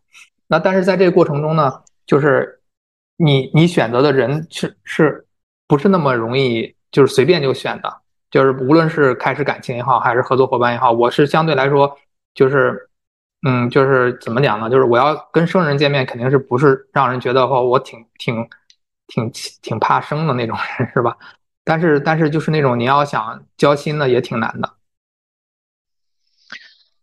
[0.47, 2.61] 那但是在这个过程中呢，就是
[3.17, 5.27] 你你选择的人是是
[5.69, 7.95] 不是那么容易就是随便就选的？
[8.31, 11.95] 就是无论是开始感情也好，还是合作伙伴也好，我是相对来说
[12.35, 12.89] 就是。
[13.47, 14.71] 嗯，就是怎么讲呢？
[14.71, 18.49] 就是我要跟生人见面，肯定是不是让人觉得哦，我挺挺
[19.07, 19.31] 挺
[19.61, 21.17] 挺怕生的那种人，是吧？
[21.63, 24.71] 但是但是就是那种你要想交心的也挺难的。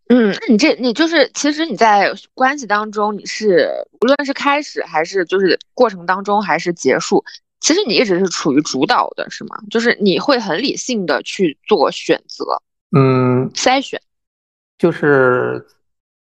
[0.10, 3.70] 嗯，那你这你就是其实你在关系当中，你是
[4.02, 7.24] 无论是开始还是就是过程当中还是结束，
[7.60, 9.56] 其实你一直是处于主导的，是吗？
[9.70, 12.62] 就是你会很理性的去做选择、
[12.98, 14.02] 嗯，筛选。
[14.78, 15.66] 就是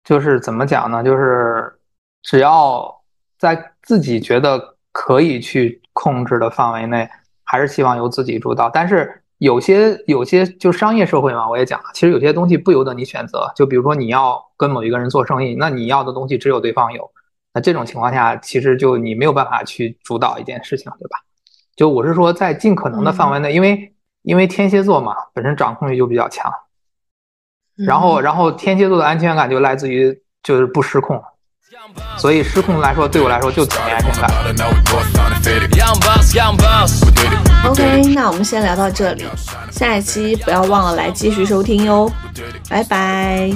[0.07, 1.03] 就是怎么讲呢？
[1.03, 1.77] 就是
[2.23, 3.03] 只要
[3.37, 7.09] 在自己觉得可以去控制的范围内，
[7.43, 8.69] 还是希望由自己主导。
[8.69, 13.51] 但是有些有些就商业社会嘛，我也讲了，其实有些东西不由得你选择。
[13.53, 17.11] 就比如说你要跟某一个人做生意，那你要的东西只有对方有，
[17.53, 21.17] 那这种情况下，其实就你没有办法去主导一件事情，对吧？
[21.75, 26.49] 就我是说，在尽可能的范围内，因为因为天蝎座嘛，本身掌控欲就比较强。
[27.77, 30.11] 然后，然后天蝎座的安全感就来自于
[30.41, 31.21] 就是不失控，
[32.17, 34.29] 所以失控来说，对我来说就挺没安全感。
[37.65, 39.25] OK，那我们先聊到这里，
[39.71, 42.11] 下一期不要忘了来继续收听哟，
[42.69, 43.51] 拜拜。